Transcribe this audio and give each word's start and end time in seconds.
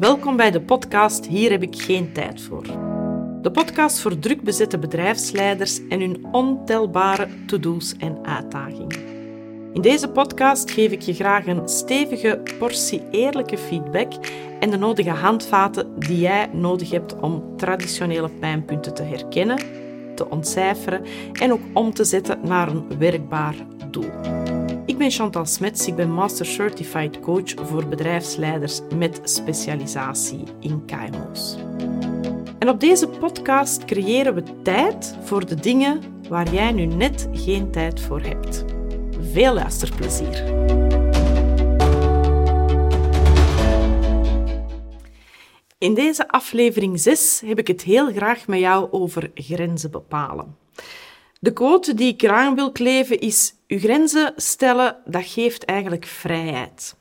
welkom 0.00 0.36
bij 0.36 0.50
de 0.50 0.60
podcast 0.60 1.26
Hier 1.26 1.50
heb 1.50 1.62
ik 1.62 1.82
geen 1.82 2.12
tijd 2.12 2.42
voor. 2.42 2.62
De 3.42 3.50
podcast 3.52 3.98
voor 3.98 4.18
druk 4.18 4.42
bezette 4.42 4.78
bedrijfsleiders 4.78 5.88
en 5.88 6.00
hun 6.00 6.24
ontelbare 6.32 7.28
to-do's 7.46 7.94
en 7.98 8.18
uitdagingen. 8.26 8.98
In 9.72 9.80
deze 9.80 10.08
podcast 10.08 10.70
geef 10.70 10.92
ik 10.92 11.00
je 11.00 11.14
graag 11.14 11.46
een 11.46 11.68
stevige 11.68 12.42
portie 12.58 13.02
eerlijke 13.10 13.58
feedback 13.58 14.12
en 14.60 14.70
de 14.70 14.76
nodige 14.76 15.10
handvaten 15.10 15.98
die 15.98 16.18
jij 16.18 16.48
nodig 16.52 16.90
hebt 16.90 17.20
om 17.20 17.56
traditionele 17.56 18.28
pijnpunten 18.28 18.94
te 18.94 19.02
herkennen, 19.02 19.58
te 20.14 20.30
ontcijferen 20.30 21.04
en 21.32 21.52
ook 21.52 21.62
om 21.72 21.94
te 21.94 22.04
zetten 22.04 22.38
naar 22.42 22.68
een 22.68 22.98
werkbaar 22.98 23.54
doel. 23.90 24.49
Ik 25.00 25.06
ben 25.06 25.14
Chantal 25.14 25.46
Smets, 25.46 25.86
ik 25.86 25.94
ben 25.94 26.10
Master 26.10 26.46
Certified 26.46 27.20
Coach 27.20 27.54
voor 27.54 27.86
bedrijfsleiders 27.86 28.80
met 28.96 29.20
specialisatie 29.24 30.42
in 30.58 30.84
KMO's. 30.84 31.56
En 32.58 32.68
op 32.68 32.80
deze 32.80 33.08
podcast 33.08 33.84
creëren 33.84 34.34
we 34.34 34.42
tijd 34.62 35.16
voor 35.22 35.46
de 35.46 35.54
dingen 35.54 36.00
waar 36.28 36.52
jij 36.52 36.72
nu 36.72 36.84
net 36.84 37.28
geen 37.32 37.70
tijd 37.70 38.00
voor 38.00 38.20
hebt. 38.20 38.64
Veel 39.32 39.54
luisterplezier! 39.54 40.44
In 45.78 45.94
deze 45.94 46.28
aflevering 46.28 47.00
6 47.00 47.42
heb 47.46 47.58
ik 47.58 47.66
het 47.66 47.82
heel 47.82 48.12
graag 48.12 48.46
met 48.46 48.58
jou 48.58 48.88
over 48.90 49.30
grenzen 49.34 49.90
bepalen. 49.90 50.56
De 51.42 51.52
quote 51.52 51.94
die 51.94 52.12
ik 52.12 52.22
eraan 52.22 52.54
wil 52.54 52.72
kleven 52.72 53.18
is: 53.18 53.54
Uw 53.66 53.78
grenzen 53.78 54.32
stellen, 54.36 54.96
dat 55.04 55.24
geeft 55.26 55.64
eigenlijk 55.64 56.06
vrijheid. 56.06 56.96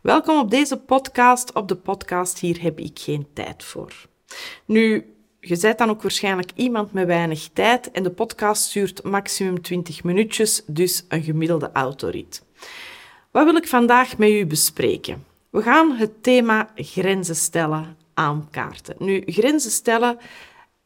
Welkom 0.00 0.38
op 0.38 0.50
deze 0.50 0.76
podcast. 0.76 1.52
Op 1.52 1.68
de 1.68 1.74
podcast 1.74 2.38
hier 2.38 2.62
heb 2.62 2.78
ik 2.78 2.98
geen 2.98 3.26
tijd 3.32 3.64
voor. 3.64 3.92
Nu, 4.64 5.14
je 5.40 5.58
bent 5.60 5.78
dan 5.78 5.90
ook 5.90 6.02
waarschijnlijk 6.02 6.50
iemand 6.54 6.92
met 6.92 7.06
weinig 7.06 7.48
tijd 7.52 7.90
en 7.90 8.02
de 8.02 8.10
podcast 8.10 8.72
duurt 8.72 9.02
maximum 9.02 9.62
20 9.62 10.04
minuutjes, 10.04 10.62
dus 10.66 11.04
een 11.08 11.22
gemiddelde 11.22 11.70
autorit. 11.72 12.42
Wat 13.30 13.44
wil 13.44 13.56
ik 13.56 13.68
vandaag 13.68 14.18
met 14.18 14.30
u 14.30 14.46
bespreken? 14.46 15.24
We 15.50 15.62
gaan 15.62 15.92
het 15.92 16.22
thema 16.22 16.70
grenzen 16.74 17.36
stellen 17.36 17.96
aankaarten. 18.14 18.94
Nu, 18.98 19.22
grenzen 19.26 19.70
stellen 19.70 20.18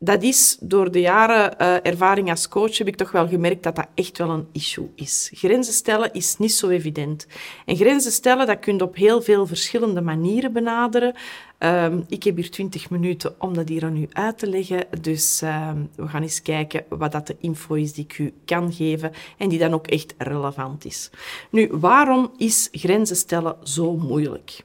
dat 0.03 0.23
is 0.23 0.57
door 0.61 0.91
de 0.91 1.01
jaren 1.01 1.55
uh, 1.61 1.87
ervaring 1.87 2.31
als 2.31 2.49
coach 2.49 2.79
heb 2.79 2.87
ik 2.87 2.97
toch 2.97 3.11
wel 3.11 3.29
gemerkt 3.29 3.63
dat 3.63 3.77
dat 3.77 3.87
echt 3.95 4.19
wel 4.19 4.31
een 4.31 4.47
issue 4.53 4.91
is. 4.95 5.31
Grenzen 5.35 5.73
stellen 5.73 6.13
is 6.13 6.37
niet 6.39 6.53
zo 6.53 6.69
evident. 6.69 7.27
En 7.67 7.77
grenzen 7.77 8.13
stellen, 8.13 8.47
dat 8.47 8.59
kun 8.59 8.77
je 8.77 8.83
op 8.83 8.97
heel 8.97 9.23
veel 9.23 9.47
verschillende 9.47 10.01
manieren 10.01 10.53
benaderen. 10.53 11.15
Um, 11.59 12.05
ik 12.09 12.23
heb 12.23 12.37
hier 12.37 12.51
twintig 12.51 12.91
minuten 12.91 13.35
om 13.39 13.55
dat 13.55 13.69
hier 13.69 13.85
aan 13.85 13.97
u 13.97 14.09
uit 14.13 14.39
te 14.39 14.47
leggen. 14.47 14.85
Dus 15.01 15.43
um, 15.43 15.91
we 15.97 16.09
gaan 16.09 16.23
eens 16.23 16.43
kijken 16.43 16.85
wat 16.89 17.13
dat 17.13 17.27
de 17.27 17.37
info 17.41 17.75
is 17.75 17.93
die 17.93 18.05
ik 18.05 18.19
u 18.19 18.33
kan 18.45 18.73
geven 18.73 19.13
en 19.39 19.49
die 19.49 19.59
dan 19.59 19.75
ook 19.75 19.87
echt 19.87 20.15
relevant 20.19 20.85
is. 20.85 21.11
Nu, 21.51 21.69
waarom 21.73 22.31
is 22.37 22.69
grenzen 22.73 23.17
stellen 23.17 23.57
zo 23.63 23.97
moeilijk? 23.97 24.63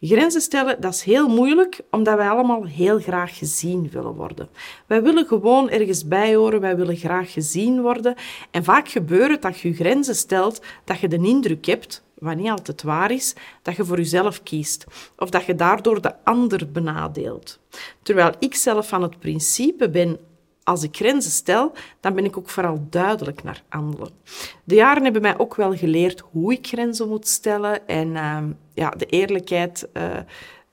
Grenzen 0.00 0.40
stellen, 0.40 0.80
dat 0.80 0.94
is 0.94 1.02
heel 1.02 1.28
moeilijk, 1.28 1.80
omdat 1.90 2.16
wij 2.16 2.28
allemaal 2.28 2.64
heel 2.64 2.98
graag 2.98 3.38
gezien 3.38 3.90
willen 3.90 4.14
worden. 4.14 4.48
Wij 4.86 5.02
willen 5.02 5.26
gewoon 5.26 5.70
ergens 5.70 6.08
bij 6.08 6.34
horen, 6.34 6.60
wij 6.60 6.76
willen 6.76 6.96
graag 6.96 7.32
gezien 7.32 7.80
worden. 7.80 8.14
En 8.50 8.64
vaak 8.64 8.88
gebeurt 8.88 9.30
het 9.30 9.42
dat 9.42 9.58
je 9.58 9.72
grenzen 9.72 10.14
stelt, 10.14 10.62
dat 10.84 10.98
je 10.98 11.08
de 11.08 11.16
indruk 11.16 11.66
hebt, 11.66 12.04
wat 12.18 12.36
niet 12.36 12.50
altijd 12.50 12.82
waar 12.82 13.10
is, 13.10 13.34
dat 13.62 13.76
je 13.76 13.84
voor 13.84 13.96
jezelf 13.96 14.42
kiest. 14.42 14.86
Of 15.16 15.30
dat 15.30 15.44
je 15.44 15.54
daardoor 15.54 16.00
de 16.00 16.24
ander 16.24 16.70
benadeelt. 16.70 17.58
Terwijl 18.02 18.32
ik 18.38 18.54
zelf 18.54 18.88
van 18.88 19.02
het 19.02 19.18
principe 19.18 19.90
ben, 19.90 20.18
als 20.70 20.82
ik 20.82 20.96
grenzen 20.96 21.30
stel, 21.30 21.72
dan 22.00 22.14
ben 22.14 22.24
ik 22.24 22.36
ook 22.36 22.48
vooral 22.48 22.86
duidelijk 22.90 23.42
naar 23.42 23.62
anderen. 23.68 24.10
De 24.64 24.74
jaren 24.74 25.02
hebben 25.02 25.22
mij 25.22 25.38
ook 25.38 25.54
wel 25.54 25.76
geleerd 25.76 26.22
hoe 26.30 26.52
ik 26.52 26.66
grenzen 26.66 27.08
moet 27.08 27.28
stellen. 27.28 27.88
En 27.88 28.08
uh, 28.08 28.38
ja, 28.74 28.90
de 28.90 29.06
eerlijkheid 29.06 29.88
uh, 29.92 30.16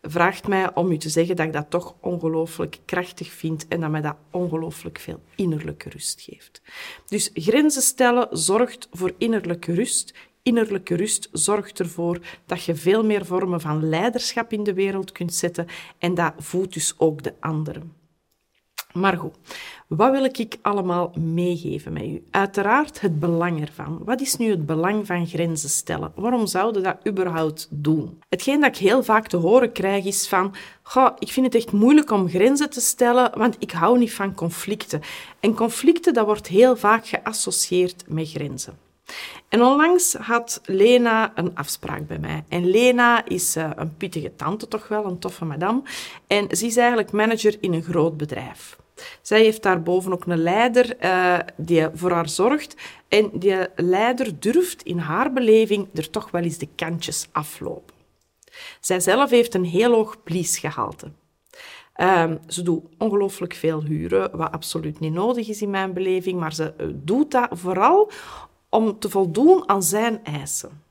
vraagt 0.02 0.48
mij 0.48 0.76
om 0.76 0.92
u 0.92 0.98
te 0.98 1.10
zeggen 1.10 1.36
dat 1.36 1.46
ik 1.46 1.54
dat 1.54 1.70
toch 1.70 1.96
ongelooflijk 2.00 2.78
krachtig 2.86 3.32
vind 3.32 3.68
en 3.68 3.80
dat 3.80 3.90
mij 3.90 4.02
dat 4.02 4.16
ongelooflijk 4.32 5.00
veel 5.00 5.22
innerlijke 5.36 5.90
rust 5.90 6.22
geeft. 6.22 6.62
Dus 7.06 7.30
grenzen 7.34 7.82
stellen 7.82 8.28
zorgt 8.32 8.88
voor 8.92 9.14
innerlijke 9.18 9.74
rust. 9.74 10.14
Innerlijke 10.44 10.96
rust 10.96 11.30
zorgt 11.32 11.80
ervoor 11.80 12.20
dat 12.46 12.64
je 12.64 12.76
veel 12.76 13.06
meer 13.06 13.26
vormen 13.26 13.62
van 13.62 13.90
leiderschap 13.90 14.54
in 14.54 14.64
de 14.64 14.74
wereld 14.74 15.12
kunt 15.12 15.34
zetten 15.34 15.68
en 15.98 16.14
dat 16.16 16.34
voedt 16.38 16.74
dus 16.74 16.94
ook 16.98 17.24
de 17.24 17.34
anderen. 17.40 18.06
Maar 19.00 19.18
goed, 19.18 19.34
wat 19.88 20.12
wil 20.12 20.24
ik 20.24 20.58
allemaal 20.62 21.12
meegeven 21.20 21.94
met 21.94 22.04
u? 22.04 22.24
Uiteraard 22.32 23.02
het 23.02 23.20
belang 23.20 23.62
ervan. 23.62 24.02
Wat 24.06 24.22
is 24.22 24.36
nu 24.36 24.50
het 24.50 24.66
belang 24.66 25.06
van 25.06 25.28
grenzen 25.28 25.70
stellen? 25.70 26.12
Waarom 26.16 26.48
zouden 26.48 26.84
dat 26.84 26.98
überhaupt 27.08 27.68
doen? 27.70 28.22
Hetgeen 28.30 28.62
dat 28.62 28.70
ik 28.70 28.78
heel 28.78 29.04
vaak 29.04 29.28
te 29.28 29.38
horen 29.38 29.72
krijg 29.72 30.06
is 30.06 30.28
van, 30.28 30.56
goh, 30.82 31.10
ik 31.20 31.32
vind 31.32 31.46
het 31.46 31.56
echt 31.56 31.72
moeilijk 31.72 32.12
om 32.12 32.30
grenzen 32.30 32.70
te 32.70 32.82
stellen, 32.82 33.32
want 33.38 33.56
ik 33.60 33.72
hou 33.72 33.98
niet 33.98 34.14
van 34.14 34.34
conflicten. 34.34 35.02
En 35.40 35.54
conflicten, 35.54 36.14
dat 36.14 36.26
wordt 36.26 36.48
heel 36.48 36.76
vaak 36.76 37.08
geassocieerd 37.08 38.04
met 38.08 38.30
grenzen. 38.30 38.78
En 39.50 39.64
onlangs 39.64 40.14
had 40.14 40.62
Lena 40.66 41.32
een 41.36 41.56
afspraak 41.56 42.08
bij 42.08 42.20
mij. 42.20 42.44
En 42.48 42.70
Lena 42.70 43.26
is 43.26 43.58
uh, 43.58 43.70
een 43.76 43.98
pittige 43.98 44.36
tante, 44.36 44.68
toch 44.68 44.88
wel, 44.88 45.06
een 45.06 45.20
toffe 45.20 45.46
madame. 45.46 45.82
En 46.28 46.58
ze 46.58 46.66
is 46.66 46.78
eigenlijk 46.78 47.12
manager 47.12 47.58
in 47.60 47.74
een 47.74 47.84
groot 47.84 48.18
bedrijf. 48.18 48.78
Zij 49.22 49.42
heeft 49.42 49.64
daarboven 49.64 50.14
ook 50.14 50.26
een 50.26 50.42
leider 50.42 51.04
uh, 51.04 51.40
die 51.56 51.88
voor 51.94 52.12
haar 52.12 52.30
zorgt. 52.30 52.76
En 53.08 53.30
die 53.34 53.56
leider 53.76 54.40
durft 54.40 54.84
in 54.84 54.98
haar 54.98 55.34
beleving 55.34 55.88
er 55.94 56.10
toch 56.10 56.32
wel 56.32 56.42
eens 56.42 56.58
de 56.58 56.70
kantjes 56.76 57.28
aflopen. 57.32 57.96
Zij 58.80 59.00
zelf 59.00 59.30
heeft 59.30 59.54
een 59.54 59.66
heel 59.66 59.94
hoog 59.94 60.24
please-gehalte. 60.24 61.12
Um, 62.02 62.40
ze 62.48 62.62
doet 62.62 62.84
ongelooflijk 62.98 63.54
veel 63.54 63.84
huren, 63.84 64.38
wat 64.38 64.52
absoluut 64.52 65.00
niet 65.00 65.14
nodig 65.14 65.48
is 65.48 65.62
in 65.62 65.70
mijn 65.70 65.94
beleving, 65.94 66.40
maar 66.40 66.54
ze 66.54 66.74
eh, 66.78 66.88
doet 66.94 67.32
dat 67.32 67.48
vooral 67.52 68.12
om 68.70 69.00
te 69.00 69.10
voldoen 69.10 69.70
aan 69.70 69.84
zijn 69.84 70.24
eisen. 70.24 70.82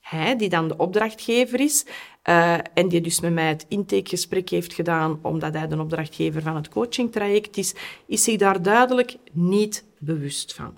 Hij, 0.00 0.36
die 0.36 0.48
dan 0.48 0.68
de 0.68 0.76
opdrachtgever 0.76 1.60
is, 1.60 1.86
uh, 2.24 2.54
en 2.74 2.88
die 2.88 3.00
dus 3.00 3.20
met 3.20 3.32
mij 3.32 3.48
het 3.48 3.66
intakegesprek 3.68 4.48
heeft 4.48 4.72
gedaan, 4.72 5.18
omdat 5.22 5.54
hij 5.54 5.68
de 5.68 5.80
opdrachtgever 5.80 6.42
van 6.42 6.56
het 6.56 6.68
coachingtraject 6.68 7.56
is, 7.56 7.74
is 8.06 8.24
zich 8.24 8.36
daar 8.36 8.62
duidelijk 8.62 9.16
niet 9.32 9.84
bewust 9.98 10.54
van. 10.54 10.74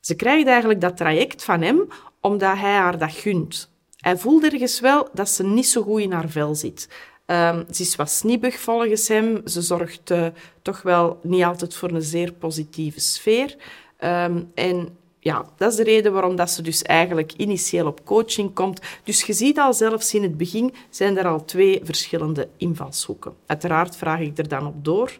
Ze 0.00 0.14
krijgt 0.14 0.46
eigenlijk 0.46 0.80
dat 0.80 0.96
traject 0.96 1.44
van 1.44 1.62
hem 1.62 1.88
omdat 2.20 2.58
hij 2.58 2.74
haar 2.74 2.98
dat 2.98 3.12
gunt. 3.12 3.70
Hij 3.96 4.16
voelt 4.16 4.44
ergens 4.44 4.80
wel 4.80 5.08
dat 5.12 5.28
ze 5.28 5.44
niet 5.44 5.68
zo 5.68 5.82
goed 5.82 6.00
in 6.00 6.12
haar 6.12 6.28
vel 6.28 6.54
zit. 6.54 6.88
Um, 7.26 7.64
ze 7.70 7.82
is 7.82 7.96
wat 7.96 8.10
snibbig 8.10 8.58
volgens 8.58 9.08
hem. 9.08 9.40
Ze 9.44 9.62
zorgt 9.62 10.10
uh, 10.10 10.26
toch 10.62 10.82
wel 10.82 11.18
niet 11.22 11.44
altijd 11.44 11.74
voor 11.74 11.90
een 11.90 12.02
zeer 12.02 12.32
positieve 12.32 13.00
sfeer. 13.00 13.56
Um, 14.00 14.50
en 14.54 14.96
ja, 15.24 15.44
dat 15.56 15.70
is 15.70 15.76
de 15.76 15.82
reden 15.82 16.12
waarom 16.12 16.36
dat 16.36 16.50
ze 16.50 16.62
dus 16.62 16.82
eigenlijk 16.82 17.32
initieel 17.36 17.86
op 17.86 18.04
coaching 18.04 18.54
komt. 18.54 18.80
Dus 19.04 19.22
je 19.22 19.32
ziet 19.32 19.58
al 19.58 19.74
zelfs 19.74 20.14
in 20.14 20.22
het 20.22 20.36
begin 20.36 20.74
zijn 20.90 21.18
er 21.18 21.26
al 21.26 21.44
twee 21.44 21.80
verschillende 21.84 22.48
invalshoeken. 22.56 23.34
Uiteraard 23.46 23.96
vraag 23.96 24.20
ik 24.20 24.38
er 24.38 24.48
dan 24.48 24.66
op 24.66 24.84
door. 24.84 25.18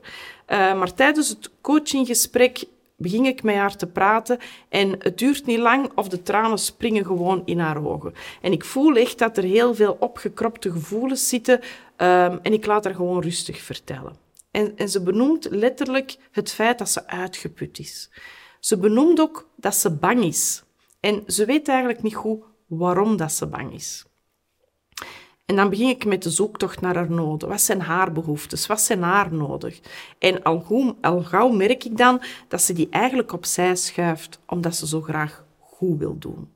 Uh, 0.48 0.58
maar 0.78 0.94
tijdens 0.94 1.28
het 1.28 1.50
coachinggesprek 1.60 2.64
begin 2.96 3.24
ik 3.24 3.42
met 3.42 3.54
haar 3.54 3.76
te 3.76 3.86
praten 3.86 4.38
en 4.68 4.94
het 4.98 5.18
duurt 5.18 5.46
niet 5.46 5.58
lang 5.58 5.90
of 5.94 6.08
de 6.08 6.22
tranen 6.22 6.58
springen 6.58 7.06
gewoon 7.06 7.42
in 7.44 7.58
haar 7.58 7.86
ogen. 7.86 8.14
En 8.40 8.52
ik 8.52 8.64
voel 8.64 8.96
echt 8.96 9.18
dat 9.18 9.36
er 9.36 9.44
heel 9.44 9.74
veel 9.74 9.96
opgekropte 10.00 10.70
gevoelens 10.70 11.28
zitten 11.28 11.60
um, 11.96 12.38
en 12.42 12.52
ik 12.52 12.66
laat 12.66 12.84
haar 12.84 12.94
gewoon 12.94 13.22
rustig 13.22 13.60
vertellen. 13.60 14.16
En, 14.50 14.72
en 14.76 14.88
ze 14.88 15.02
benoemt 15.02 15.46
letterlijk 15.50 16.16
het 16.30 16.52
feit 16.52 16.78
dat 16.78 16.90
ze 16.90 17.06
uitgeput 17.06 17.78
is. 17.78 18.10
Ze 18.62 18.78
benoemt 18.78 19.20
ook 19.20 19.48
dat 19.56 19.74
ze 19.74 19.90
bang 19.90 20.24
is. 20.24 20.62
En 21.00 21.22
ze 21.26 21.44
weet 21.44 21.68
eigenlijk 21.68 22.02
niet 22.02 22.14
goed 22.14 22.42
waarom 22.66 23.16
dat 23.16 23.32
ze 23.32 23.46
bang 23.46 23.74
is. 23.74 24.04
En 25.44 25.56
dan 25.56 25.70
begin 25.70 25.88
ik 25.88 26.04
met 26.04 26.22
de 26.22 26.30
zoektocht 26.30 26.80
naar 26.80 26.94
haar 26.94 27.10
noden. 27.10 27.48
Wat 27.48 27.60
zijn 27.60 27.80
haar 27.80 28.12
behoeftes? 28.12 28.66
Wat 28.66 28.80
zijn 28.80 29.02
haar 29.02 29.34
nodig? 29.34 29.80
En 30.18 30.42
al, 30.42 30.96
al 31.00 31.22
gauw 31.22 31.48
merk 31.48 31.84
ik 31.84 31.96
dan 31.96 32.22
dat 32.48 32.62
ze 32.62 32.72
die 32.72 32.88
eigenlijk 32.90 33.32
opzij 33.32 33.76
schuift, 33.76 34.40
omdat 34.46 34.76
ze 34.76 34.86
zo 34.86 35.00
graag 35.00 35.44
goed 35.58 35.98
wil 35.98 36.18
doen. 36.18 36.48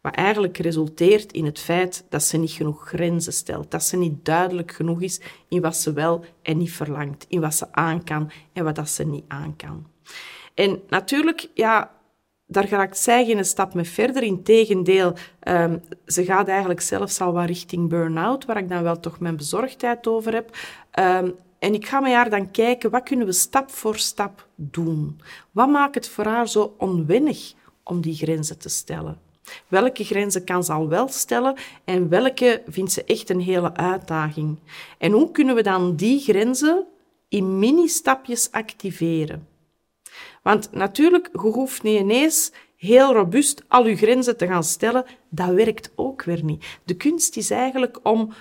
Wat 0.00 0.14
eigenlijk 0.14 0.58
resulteert 0.58 1.32
in 1.32 1.44
het 1.44 1.58
feit 1.58 2.04
dat 2.08 2.22
ze 2.22 2.36
niet 2.36 2.50
genoeg 2.50 2.88
grenzen 2.88 3.32
stelt, 3.32 3.70
dat 3.70 3.82
ze 3.82 3.96
niet 3.96 4.24
duidelijk 4.24 4.72
genoeg 4.72 5.02
is 5.02 5.20
in 5.48 5.60
wat 5.60 5.76
ze 5.76 5.92
wel 5.92 6.24
en 6.42 6.58
niet 6.58 6.72
verlangt, 6.72 7.26
in 7.28 7.40
wat 7.40 7.54
ze 7.54 7.72
aan 7.72 8.04
kan 8.04 8.30
en 8.52 8.64
wat 8.64 8.74
dat 8.74 8.88
ze 8.88 9.04
niet 9.04 9.24
aan 9.28 9.56
kan. 9.56 9.86
En 10.58 10.82
natuurlijk, 10.88 11.48
ja, 11.54 11.90
daar 12.46 12.68
gaat 12.68 12.98
zij 12.98 13.24
geen 13.24 13.44
stap 13.44 13.74
mee 13.74 13.84
verder. 13.84 14.22
Integendeel, 14.22 15.14
um, 15.48 15.82
ze 16.06 16.24
gaat 16.24 16.48
eigenlijk 16.48 16.80
zelfs 16.80 17.20
al 17.20 17.32
wat 17.32 17.46
richting 17.46 17.88
burn-out, 17.88 18.44
waar 18.44 18.56
ik 18.56 18.68
dan 18.68 18.82
wel 18.82 19.00
toch 19.00 19.20
mijn 19.20 19.36
bezorgdheid 19.36 20.06
over 20.06 20.32
heb. 20.32 20.56
Um, 20.98 21.34
en 21.58 21.74
ik 21.74 21.86
ga 21.86 22.00
met 22.00 22.12
haar 22.12 22.30
dan 22.30 22.50
kijken, 22.50 22.90
wat 22.90 23.02
kunnen 23.02 23.26
we 23.26 23.32
stap 23.32 23.70
voor 23.70 23.96
stap 23.96 24.46
doen? 24.54 25.20
Wat 25.50 25.68
maakt 25.68 25.94
het 25.94 26.08
voor 26.08 26.24
haar 26.24 26.48
zo 26.48 26.74
onwennig 26.78 27.52
om 27.82 28.00
die 28.00 28.14
grenzen 28.14 28.58
te 28.58 28.68
stellen? 28.68 29.20
Welke 29.68 30.04
grenzen 30.04 30.44
kan 30.44 30.64
ze 30.64 30.72
al 30.72 30.88
wel 30.88 31.08
stellen 31.08 31.54
en 31.84 32.08
welke 32.08 32.62
vindt 32.66 32.92
ze 32.92 33.04
echt 33.04 33.30
een 33.30 33.40
hele 33.40 33.74
uitdaging? 33.74 34.58
En 34.98 35.12
hoe 35.12 35.30
kunnen 35.30 35.54
we 35.54 35.62
dan 35.62 35.96
die 35.96 36.20
grenzen 36.20 36.86
in 37.28 37.58
mini-stapjes 37.58 38.52
activeren? 38.52 39.56
Want 40.48 40.72
natuurlijk, 40.72 41.28
je 41.32 41.38
hoeft 41.38 41.82
niet 41.82 42.00
ineens 42.00 42.52
heel 42.76 43.12
robuust 43.12 43.64
al 43.68 43.86
je 43.86 43.96
grenzen 43.96 44.36
te 44.36 44.46
gaan 44.46 44.64
stellen. 44.64 45.04
Dat 45.28 45.50
werkt 45.50 45.92
ook 45.94 46.22
weer 46.22 46.44
niet. 46.44 46.78
De 46.84 46.94
kunst 46.94 47.36
is 47.36 47.50
eigenlijk 47.50 48.00
om 48.02 48.32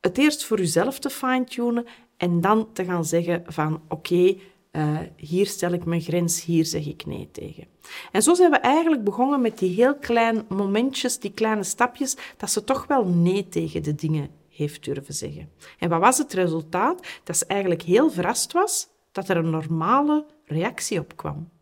het 0.00 0.18
eerst 0.18 0.44
voor 0.44 0.58
jezelf 0.58 0.98
te 0.98 1.10
fine-tunen 1.10 1.86
en 2.16 2.40
dan 2.40 2.72
te 2.72 2.84
gaan 2.84 3.04
zeggen 3.04 3.44
van 3.46 3.80
oké, 3.88 4.36
uh, 4.72 4.98
hier 5.16 5.46
stel 5.46 5.72
ik 5.72 5.84
mijn 5.84 6.00
grens, 6.00 6.44
hier 6.44 6.64
zeg 6.64 6.86
ik 6.86 7.06
nee 7.06 7.28
tegen. 7.32 7.66
En 8.12 8.22
zo 8.22 8.34
zijn 8.34 8.50
we 8.50 8.56
eigenlijk 8.56 9.04
begonnen 9.04 9.40
met 9.40 9.58
die 9.58 9.74
heel 9.74 9.96
kleine 9.96 10.44
momentjes, 10.48 11.18
die 11.18 11.32
kleine 11.32 11.64
stapjes, 11.64 12.16
dat 12.36 12.50
ze 12.50 12.64
toch 12.64 12.86
wel 12.86 13.04
nee 13.04 13.48
tegen 13.48 13.82
de 13.82 13.94
dingen 13.94 14.30
heeft 14.48 14.84
durven 14.84 15.14
zeggen. 15.14 15.50
En 15.78 15.88
wat 15.88 16.00
was 16.00 16.18
het 16.18 16.32
resultaat? 16.32 17.06
Dat 17.24 17.36
ze 17.36 17.46
eigenlijk 17.46 17.82
heel 17.82 18.10
verrast 18.10 18.52
was 18.52 18.88
dat 19.12 19.28
er 19.28 19.36
een 19.36 19.50
normale 19.50 20.26
reactie 20.44 20.98
op 20.98 21.16
kwam. 21.16 21.54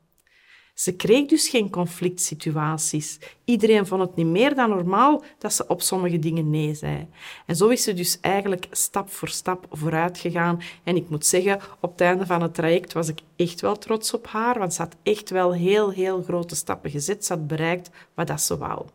Ze 0.74 0.96
kreeg 0.96 1.26
dus 1.26 1.48
geen 1.48 1.70
conflict 1.70 2.20
situaties. 2.20 3.18
Iedereen 3.44 3.86
vond 3.86 4.00
het 4.00 4.16
niet 4.16 4.26
meer 4.26 4.54
dan 4.54 4.68
normaal 4.68 5.24
dat 5.38 5.52
ze 5.52 5.66
op 5.66 5.82
sommige 5.82 6.18
dingen 6.18 6.50
nee 6.50 6.74
zei. 6.74 7.08
En 7.46 7.56
zo 7.56 7.68
is 7.68 7.82
ze 7.82 7.94
dus 7.94 8.18
eigenlijk 8.20 8.66
stap 8.70 9.10
voor 9.10 9.28
stap 9.28 9.66
vooruit 9.70 10.18
gegaan. 10.18 10.62
En 10.84 10.96
ik 10.96 11.08
moet 11.08 11.26
zeggen, 11.26 11.60
op 11.80 11.90
het 11.90 12.00
einde 12.00 12.26
van 12.26 12.42
het 12.42 12.54
traject 12.54 12.92
was 12.92 13.08
ik 13.08 13.18
echt 13.36 13.60
wel 13.60 13.78
trots 13.78 14.14
op 14.14 14.26
haar, 14.26 14.58
want 14.58 14.74
ze 14.74 14.82
had 14.82 14.96
echt 15.02 15.30
wel 15.30 15.54
heel, 15.54 15.90
heel 15.90 16.22
grote 16.22 16.54
stappen 16.54 16.90
gezet. 16.90 17.24
Ze 17.24 17.32
had 17.32 17.46
bereikt 17.46 17.90
wat 18.14 18.26
dat 18.26 18.40
ze 18.40 18.58
wou. 18.58 18.86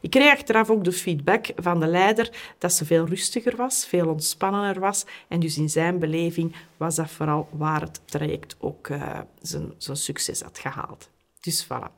Ik 0.00 0.10
kreeg 0.10 0.32
achteraf 0.32 0.70
ook 0.70 0.84
de 0.84 0.92
feedback 0.92 1.46
van 1.56 1.80
de 1.80 1.86
leider 1.86 2.54
dat 2.58 2.72
ze 2.72 2.84
veel 2.84 3.06
rustiger 3.06 3.56
was, 3.56 3.86
veel 3.86 4.08
ontspannender 4.08 4.80
was. 4.80 5.04
En 5.28 5.40
dus 5.40 5.58
in 5.58 5.70
zijn 5.70 5.98
beleving 5.98 6.54
was 6.76 6.94
dat 6.94 7.10
vooral 7.10 7.48
waar 7.52 7.80
het 7.80 8.00
traject 8.04 8.56
ook 8.58 8.88
uh, 8.88 9.20
zijn, 9.40 9.72
zijn 9.76 9.96
succes 9.96 10.40
had 10.40 10.58
gehaald. 10.58 11.08
Dus 11.48 11.64
voilà. 11.64 11.90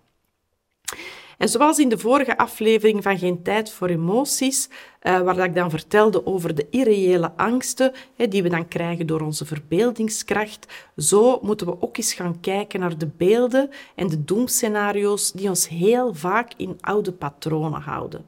En 1.38 1.48
zoals 1.48 1.78
in 1.78 1.88
de 1.88 1.98
vorige 1.98 2.36
aflevering 2.36 3.02
van 3.02 3.18
Geen 3.18 3.42
Tijd 3.42 3.70
voor 3.70 3.88
Emoties, 3.88 4.68
uh, 4.68 5.20
waar 5.20 5.38
ik 5.38 5.54
dan 5.54 5.70
vertelde 5.70 6.26
over 6.26 6.54
de 6.54 6.66
irreële 6.70 7.32
angsten 7.36 7.92
hè, 8.16 8.28
die 8.28 8.42
we 8.42 8.48
dan 8.48 8.68
krijgen 8.68 9.06
door 9.06 9.20
onze 9.20 9.44
verbeeldingskracht, 9.44 10.66
zo 10.96 11.38
moeten 11.42 11.66
we 11.66 11.82
ook 11.82 11.96
eens 11.96 12.12
gaan 12.12 12.40
kijken 12.40 12.80
naar 12.80 12.98
de 12.98 13.06
beelden 13.16 13.70
en 13.94 14.08
de 14.08 14.24
doemscenario's 14.24 15.32
die 15.32 15.48
ons 15.48 15.68
heel 15.68 16.14
vaak 16.14 16.52
in 16.56 16.76
oude 16.80 17.12
patronen 17.12 17.80
houden. 17.80 18.24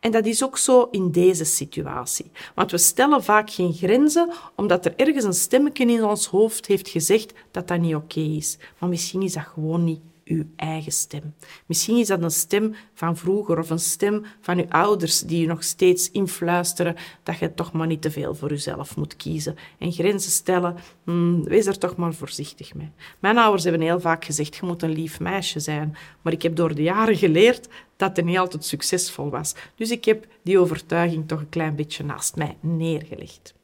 En 0.00 0.10
dat 0.10 0.26
is 0.26 0.44
ook 0.44 0.58
zo 0.58 0.88
in 0.90 1.10
deze 1.10 1.44
situatie. 1.44 2.30
Want 2.54 2.70
we 2.70 2.78
stellen 2.78 3.24
vaak 3.24 3.50
geen 3.50 3.72
grenzen, 3.72 4.32
omdat 4.54 4.84
er 4.84 4.92
ergens 4.96 5.24
een 5.24 5.34
stemmetje 5.34 5.86
in 5.86 6.04
ons 6.04 6.26
hoofd 6.26 6.66
heeft 6.66 6.88
gezegd 6.88 7.32
dat 7.50 7.68
dat 7.68 7.80
niet 7.80 7.94
oké 7.94 8.20
is. 8.20 8.58
Maar 8.78 8.88
misschien 8.88 9.22
is 9.22 9.32
dat 9.32 9.44
gewoon 9.44 9.84
niet 9.84 10.00
uw 10.28 10.44
eigen 10.56 10.92
stem. 10.92 11.34
Misschien 11.66 11.96
is 11.96 12.06
dat 12.06 12.22
een 12.22 12.30
stem 12.30 12.74
van 12.94 13.16
vroeger 13.16 13.58
of 13.58 13.70
een 13.70 13.78
stem 13.78 14.24
van 14.40 14.58
uw 14.58 14.68
ouders 14.68 15.20
die 15.20 15.40
je 15.40 15.46
nog 15.46 15.64
steeds 15.64 16.10
influisteren 16.10 16.96
dat 17.22 17.38
je 17.38 17.54
toch 17.54 17.72
maar 17.72 17.86
niet 17.86 18.02
te 18.02 18.10
veel 18.10 18.34
voor 18.34 18.48
jezelf 18.48 18.96
moet 18.96 19.16
kiezen. 19.16 19.56
En 19.78 19.92
grenzen 19.92 20.30
stellen, 20.30 20.76
hmm, 21.04 21.44
wees 21.44 21.66
er 21.66 21.78
toch 21.78 21.96
maar 21.96 22.14
voorzichtig 22.14 22.74
mee. 22.74 22.90
Mijn 23.18 23.38
ouders 23.38 23.62
hebben 23.64 23.82
heel 23.82 24.00
vaak 24.00 24.24
gezegd, 24.24 24.56
je 24.56 24.66
moet 24.66 24.82
een 24.82 24.92
lief 24.92 25.20
meisje 25.20 25.60
zijn. 25.60 25.96
Maar 26.22 26.32
ik 26.32 26.42
heb 26.42 26.56
door 26.56 26.74
de 26.74 26.82
jaren 26.82 27.16
geleerd 27.16 27.68
dat 27.96 28.16
het 28.16 28.24
niet 28.24 28.38
altijd 28.38 28.64
succesvol 28.64 29.30
was. 29.30 29.54
Dus 29.74 29.90
ik 29.90 30.04
heb 30.04 30.26
die 30.42 30.58
overtuiging 30.58 31.28
toch 31.28 31.40
een 31.40 31.48
klein 31.48 31.76
beetje 31.76 32.04
naast 32.04 32.36
mij 32.36 32.56
neergelegd. 32.60 33.54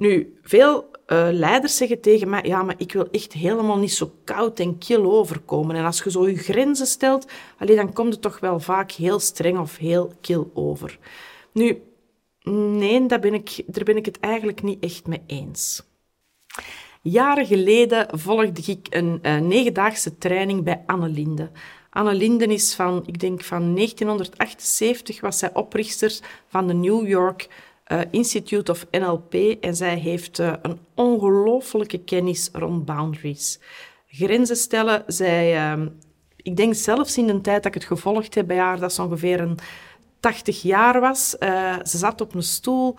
Nu, 0.00 0.38
veel 0.42 0.90
uh, 1.06 1.28
leiders 1.32 1.76
zeggen 1.76 2.00
tegen 2.00 2.28
mij, 2.28 2.42
ja, 2.44 2.62
maar 2.62 2.74
ik 2.78 2.92
wil 2.92 3.08
echt 3.10 3.32
helemaal 3.32 3.78
niet 3.78 3.92
zo 3.92 4.12
koud 4.24 4.60
en 4.60 4.78
kil 4.78 5.12
overkomen. 5.12 5.76
En 5.76 5.84
als 5.84 6.02
je 6.02 6.10
zo 6.10 6.28
je 6.28 6.36
grenzen 6.36 6.86
stelt, 6.86 7.26
alleen 7.58 7.76
dan 7.76 7.92
komt 7.92 8.12
het 8.12 8.22
toch 8.22 8.40
wel 8.40 8.60
vaak 8.60 8.92
heel 8.92 9.18
streng 9.18 9.58
of 9.58 9.76
heel 9.76 10.12
kil 10.20 10.50
over. 10.54 10.98
Nu, 11.52 11.82
nee, 12.42 13.06
daar 13.06 13.20
ben 13.20 13.34
ik, 13.34 13.62
ben 13.66 13.96
ik 13.96 14.04
het 14.04 14.20
eigenlijk 14.20 14.62
niet 14.62 14.84
echt 14.84 15.06
mee 15.06 15.22
eens. 15.26 15.82
Jaren 17.02 17.46
geleden 17.46 18.18
volgde 18.18 18.72
ik 18.72 18.86
een 18.90 19.18
uh, 19.22 19.38
negendaagse 19.38 20.18
training 20.18 20.64
bij 20.64 20.82
Anne 20.86 21.08
Linde. 21.08 21.50
Anne 21.90 22.46
is 22.46 22.74
van, 22.74 23.02
ik 23.06 23.20
denk 23.20 23.44
van 23.44 23.74
1978, 23.74 25.20
was 25.20 25.38
zij 25.38 25.54
oprichter 25.54 26.18
van 26.48 26.66
de 26.66 26.74
New 26.74 27.08
York 27.08 27.48
uh, 27.92 28.00
Institute 28.10 28.70
of 28.70 28.86
NLP 28.90 29.34
en 29.60 29.76
zij 29.76 29.96
heeft 29.96 30.38
uh, 30.38 30.52
een 30.62 30.78
ongelooflijke 30.94 31.98
kennis 31.98 32.48
rond 32.52 32.84
boundaries. 32.84 33.60
Grenzen 34.06 34.56
stellen, 34.56 35.02
zij, 35.06 35.74
uh, 35.76 35.86
ik 36.36 36.56
denk 36.56 36.74
zelfs 36.74 37.18
in 37.18 37.26
de 37.26 37.40
tijd 37.40 37.62
dat 37.62 37.74
ik 37.74 37.80
het 37.80 37.84
gevolgd 37.84 38.34
heb 38.34 38.46
bij 38.46 38.58
haar, 38.58 38.80
dat 38.80 38.92
ze 38.92 39.02
ongeveer 39.02 39.40
een 39.40 39.58
80 40.20 40.62
jaar 40.62 41.00
was. 41.00 41.36
Uh, 41.40 41.74
ze 41.82 41.98
zat 41.98 42.20
op 42.20 42.34
een 42.34 42.42
stoel 42.42 42.96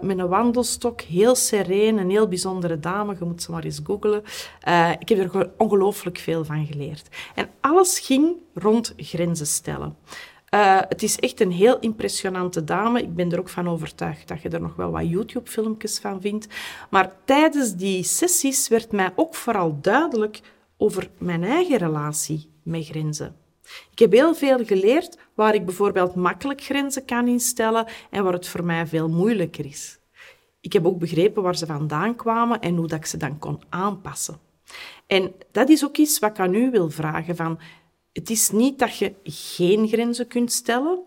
met 0.00 0.18
een 0.18 0.28
wandelstok, 0.28 1.00
heel 1.00 1.34
sereen, 1.34 1.98
een 1.98 2.10
heel 2.10 2.28
bijzondere 2.28 2.78
dame. 2.78 3.16
Je 3.18 3.24
moet 3.24 3.42
ze 3.42 3.50
maar 3.50 3.64
eens 3.64 3.80
googlen. 3.84 4.22
ik 4.98 5.08
heb 5.08 5.34
er 5.34 5.50
ongelooflijk 5.56 6.18
veel 6.18 6.44
van 6.44 6.66
geleerd. 6.66 7.08
En 7.34 7.50
alles 7.60 7.98
ging 7.98 8.36
rond 8.54 8.94
grenzen 8.96 9.46
stellen. 9.46 9.96
Uh, 10.54 10.80
het 10.88 11.02
is 11.02 11.18
echt 11.18 11.40
een 11.40 11.52
heel 11.52 11.78
impressionante 11.78 12.64
dame. 12.64 13.02
Ik 13.02 13.14
ben 13.14 13.32
er 13.32 13.38
ook 13.38 13.48
van 13.48 13.68
overtuigd 13.68 14.28
dat 14.28 14.42
je 14.42 14.48
er 14.48 14.60
nog 14.60 14.76
wel 14.76 14.90
wat 14.90 15.08
YouTube-filmpjes 15.08 15.98
van 15.98 16.20
vindt. 16.20 16.46
Maar 16.90 17.12
tijdens 17.24 17.74
die 17.74 18.02
sessies 18.02 18.68
werd 18.68 18.92
mij 18.92 19.12
ook 19.14 19.34
vooral 19.34 19.78
duidelijk 19.80 20.40
over 20.76 21.10
mijn 21.18 21.44
eigen 21.44 21.76
relatie 21.76 22.50
met 22.62 22.84
grenzen. 22.84 23.36
Ik 23.90 23.98
heb 23.98 24.12
heel 24.12 24.34
veel 24.34 24.64
geleerd 24.64 25.18
waar 25.34 25.54
ik 25.54 25.64
bijvoorbeeld 25.64 26.14
makkelijk 26.14 26.62
grenzen 26.62 27.04
kan 27.04 27.28
instellen 27.28 27.86
en 28.10 28.24
waar 28.24 28.32
het 28.32 28.48
voor 28.48 28.64
mij 28.64 28.86
veel 28.86 29.08
moeilijker 29.08 29.66
is. 29.66 29.98
Ik 30.60 30.72
heb 30.72 30.86
ook 30.86 30.98
begrepen 30.98 31.42
waar 31.42 31.56
ze 31.56 31.66
vandaan 31.66 32.16
kwamen 32.16 32.60
en 32.60 32.76
hoe 32.76 32.86
dat 32.86 32.98
ik 32.98 33.06
ze 33.06 33.16
dan 33.16 33.38
kon 33.38 33.62
aanpassen. 33.68 34.38
En 35.06 35.32
dat 35.52 35.68
is 35.68 35.84
ook 35.84 35.96
iets 35.96 36.18
wat 36.18 36.30
ik 36.30 36.38
aan 36.38 36.54
u 36.54 36.70
wil 36.70 36.90
vragen. 36.90 37.36
Van, 37.36 37.58
het 38.18 38.30
is 38.30 38.50
niet 38.50 38.78
dat 38.78 38.96
je 38.96 39.14
geen 39.24 39.88
grenzen 39.88 40.26
kunt 40.26 40.52
stellen 40.52 41.02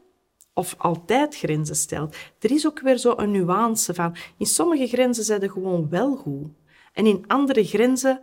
of 0.54 0.76
altijd 0.78 1.38
grenzen 1.38 1.76
stelt. 1.76 2.16
Er 2.40 2.52
is 2.52 2.68
ook 2.68 2.80
weer 2.80 2.98
zo 2.98 3.14
een 3.18 3.32
nuance 3.32 3.94
van. 3.94 4.16
In 4.38 4.46
sommige 4.46 4.88
grenzen 4.88 5.24
zijn 5.24 5.42
ze 5.42 5.50
gewoon 5.50 5.90
wel 5.90 6.16
goed. 6.16 6.48
En 6.94 7.06
in 7.06 7.24
andere 7.28 7.64
grenzen 7.64 8.20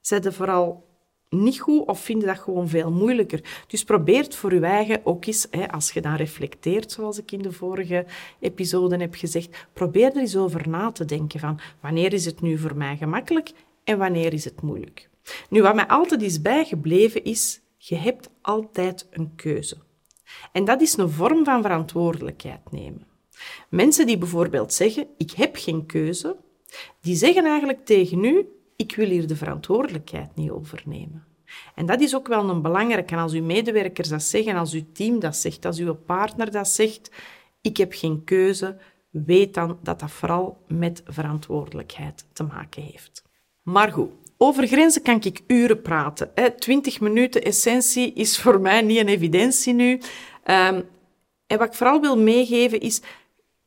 zijn 0.00 0.22
ze 0.22 0.32
vooral 0.32 0.84
niet 1.28 1.60
goed 1.60 1.86
of 1.86 2.00
vinden 2.00 2.28
dat 2.28 2.38
gewoon 2.38 2.68
veel 2.68 2.90
moeilijker. 2.90 3.64
Dus 3.66 3.84
probeer 3.84 4.26
voor 4.28 4.54
je 4.54 4.60
eigen 4.60 5.00
ook 5.04 5.26
eens, 5.26 5.46
hè, 5.50 5.70
als 5.70 5.90
je 5.92 6.00
dan 6.00 6.14
reflecteert, 6.14 6.92
zoals 6.92 7.18
ik 7.18 7.32
in 7.32 7.42
de 7.42 7.52
vorige 7.52 8.06
episode 8.40 8.96
heb 8.96 9.14
gezegd, 9.14 9.66
probeer 9.72 10.10
er 10.10 10.20
eens 10.20 10.36
over 10.36 10.68
na 10.68 10.92
te 10.92 11.04
denken 11.04 11.40
van 11.40 11.60
wanneer 11.80 12.12
is 12.12 12.24
het 12.24 12.40
nu 12.40 12.58
voor 12.58 12.76
mij 12.76 12.96
gemakkelijk 12.96 13.52
en 13.84 13.98
wanneer 13.98 14.32
is 14.32 14.44
het 14.44 14.62
moeilijk. 14.62 15.08
Nu, 15.50 15.62
wat 15.62 15.74
mij 15.74 15.86
altijd 15.86 16.22
is 16.22 16.42
bijgebleven 16.42 17.24
is, 17.24 17.60
je 17.88 17.96
hebt 17.96 18.30
altijd 18.42 19.06
een 19.10 19.34
keuze. 19.34 19.76
En 20.52 20.64
dat 20.64 20.80
is 20.80 20.96
een 20.96 21.10
vorm 21.10 21.44
van 21.44 21.62
verantwoordelijkheid 21.62 22.70
nemen. 22.70 23.06
Mensen 23.68 24.06
die 24.06 24.18
bijvoorbeeld 24.18 24.72
zeggen, 24.72 25.06
ik 25.16 25.30
heb 25.30 25.56
geen 25.56 25.86
keuze, 25.86 26.36
die 27.00 27.16
zeggen 27.16 27.44
eigenlijk 27.44 27.84
tegen 27.84 28.24
u, 28.24 28.48
ik 28.76 28.96
wil 28.96 29.08
hier 29.08 29.26
de 29.26 29.36
verantwoordelijkheid 29.36 30.36
niet 30.36 30.50
overnemen. 30.50 31.24
En 31.74 31.86
dat 31.86 32.00
is 32.00 32.14
ook 32.14 32.28
wel 32.28 32.48
een 32.48 32.62
belangrijke. 32.62 33.16
Als 33.16 33.32
uw 33.32 33.44
medewerkers 33.44 34.08
dat 34.08 34.22
zeggen, 34.22 34.56
als 34.56 34.72
uw 34.72 34.84
team 34.92 35.20
dat 35.20 35.36
zegt, 35.36 35.64
als 35.64 35.78
uw 35.78 35.94
partner 35.94 36.50
dat 36.50 36.68
zegt, 36.68 37.10
ik 37.60 37.76
heb 37.76 37.92
geen 37.92 38.24
keuze, 38.24 38.78
weet 39.10 39.54
dan 39.54 39.78
dat 39.82 40.00
dat 40.00 40.10
vooral 40.10 40.64
met 40.68 41.02
verantwoordelijkheid 41.06 42.26
te 42.32 42.42
maken 42.42 42.82
heeft. 42.82 43.22
Maar 43.62 43.92
goed, 43.92 44.10
over 44.38 44.66
grenzen 44.66 45.02
kan 45.02 45.20
ik 45.20 45.40
uren 45.46 45.82
praten. 45.82 46.30
Hè. 46.34 46.50
20 46.50 47.00
minuten 47.00 47.42
essentie 47.42 48.12
is 48.12 48.38
voor 48.40 48.60
mij 48.60 48.82
niet 48.82 48.98
een 48.98 49.08
evidentie 49.08 49.72
nu. 49.72 49.92
Um, 50.44 50.88
en 51.46 51.58
wat 51.58 51.66
ik 51.66 51.74
vooral 51.74 52.00
wil 52.00 52.18
meegeven 52.18 52.80
is, 52.80 53.00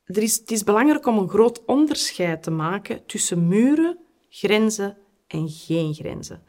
er 0.05 0.23
is, 0.23 0.37
het 0.37 0.51
is 0.51 0.63
belangrijk 0.63 1.05
om 1.05 1.17
een 1.17 1.29
groot 1.29 1.65
onderscheid 1.65 2.43
te 2.43 2.51
maken 2.51 3.05
tussen 3.05 3.47
muren, 3.47 3.97
grenzen 4.29 4.97
en 5.27 5.49
geen 5.49 5.93
grenzen 5.93 6.43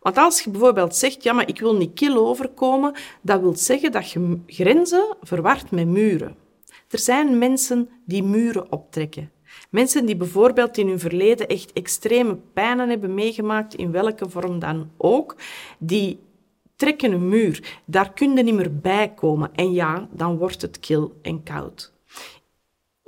Want 0.00 0.18
als 0.18 0.40
je 0.40 0.50
bijvoorbeeld 0.50 0.96
zegt, 0.96 1.22
ja, 1.22 1.32
maar 1.32 1.48
ik 1.48 1.60
wil 1.60 1.76
niet 1.76 1.94
kil 1.94 2.16
overkomen, 2.26 2.94
dat 3.20 3.40
wil 3.40 3.56
zeggen 3.56 3.92
dat 3.92 4.10
je 4.10 4.40
grenzen 4.46 5.16
verward 5.20 5.70
met 5.70 5.86
muren. 5.86 6.36
Er 6.88 6.98
zijn 6.98 7.38
mensen 7.38 7.88
die 8.04 8.22
muren 8.22 8.72
optrekken. 8.72 9.30
Mensen 9.70 10.06
die 10.06 10.16
bijvoorbeeld 10.16 10.78
in 10.78 10.88
hun 10.88 10.98
verleden 10.98 11.46
echt 11.46 11.72
extreme 11.72 12.36
pijnen 12.52 12.88
hebben 12.88 13.14
meegemaakt, 13.14 13.74
in 13.74 13.90
welke 13.90 14.30
vorm 14.30 14.58
dan 14.58 14.90
ook, 14.96 15.36
die 15.78 16.18
trekken 16.76 17.12
een 17.12 17.28
muur. 17.28 17.80
Daar 17.84 18.12
kun 18.12 18.36
je 18.36 18.42
niet 18.42 18.54
meer 18.54 18.80
bij 18.80 19.12
komen. 19.14 19.50
En 19.54 19.72
ja, 19.72 20.08
dan 20.10 20.38
wordt 20.38 20.62
het 20.62 20.80
kil 20.80 21.12
en 21.22 21.42
koud. 21.42 21.94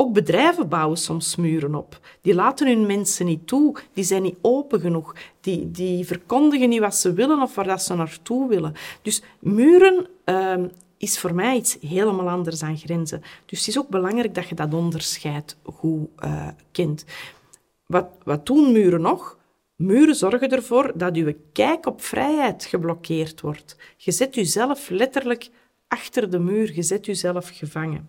Ook 0.01 0.13
bedrijven 0.13 0.69
bouwen 0.69 0.99
soms 0.99 1.37
muren 1.37 1.75
op. 1.75 2.01
Die 2.21 2.35
laten 2.35 2.67
hun 2.67 2.87
mensen 2.87 3.27
niet 3.27 3.47
toe. 3.47 3.77
Die 3.93 4.05
zijn 4.05 4.23
niet 4.23 4.39
open 4.41 4.81
genoeg. 4.81 5.15
Die, 5.41 5.71
die 5.71 6.07
verkondigen 6.07 6.69
niet 6.69 6.81
wat 6.81 6.95
ze 6.95 7.13
willen 7.13 7.43
of 7.43 7.55
waar 7.55 7.67
dat 7.67 7.83
ze 7.83 7.95
naartoe 7.95 8.49
willen. 8.49 8.75
Dus 9.03 9.23
muren 9.39 10.07
uh, 10.25 10.55
is 10.99 11.19
voor 11.19 11.35
mij 11.35 11.57
iets 11.57 11.79
helemaal 11.81 12.29
anders 12.29 12.59
dan 12.59 12.77
grenzen. 12.77 13.23
Dus 13.47 13.59
het 13.59 13.69
is 13.69 13.79
ook 13.79 13.89
belangrijk 13.89 14.35
dat 14.35 14.49
je 14.49 14.55
dat 14.55 14.75
onderscheid 14.75 15.57
goed 15.63 16.09
uh, 16.25 16.49
kent. 16.73 17.05
Wat, 17.87 18.07
wat 18.25 18.47
doen 18.47 18.73
muren 18.73 19.01
nog? 19.01 19.39
Muren 19.77 20.15
zorgen 20.15 20.49
ervoor 20.49 20.93
dat 20.95 21.17
je 21.17 21.37
kijk 21.53 21.87
op 21.87 22.03
vrijheid 22.03 22.65
geblokkeerd 22.65 23.41
wordt. 23.41 23.77
Je 23.97 24.13
zet 24.13 24.35
jezelf 24.35 24.89
letterlijk 24.89 25.51
achter 25.89 26.31
de 26.31 26.39
muur, 26.39 26.75
je 26.75 26.83
zet 26.83 27.07
jezelf 27.07 27.49
gevangen. 27.49 28.09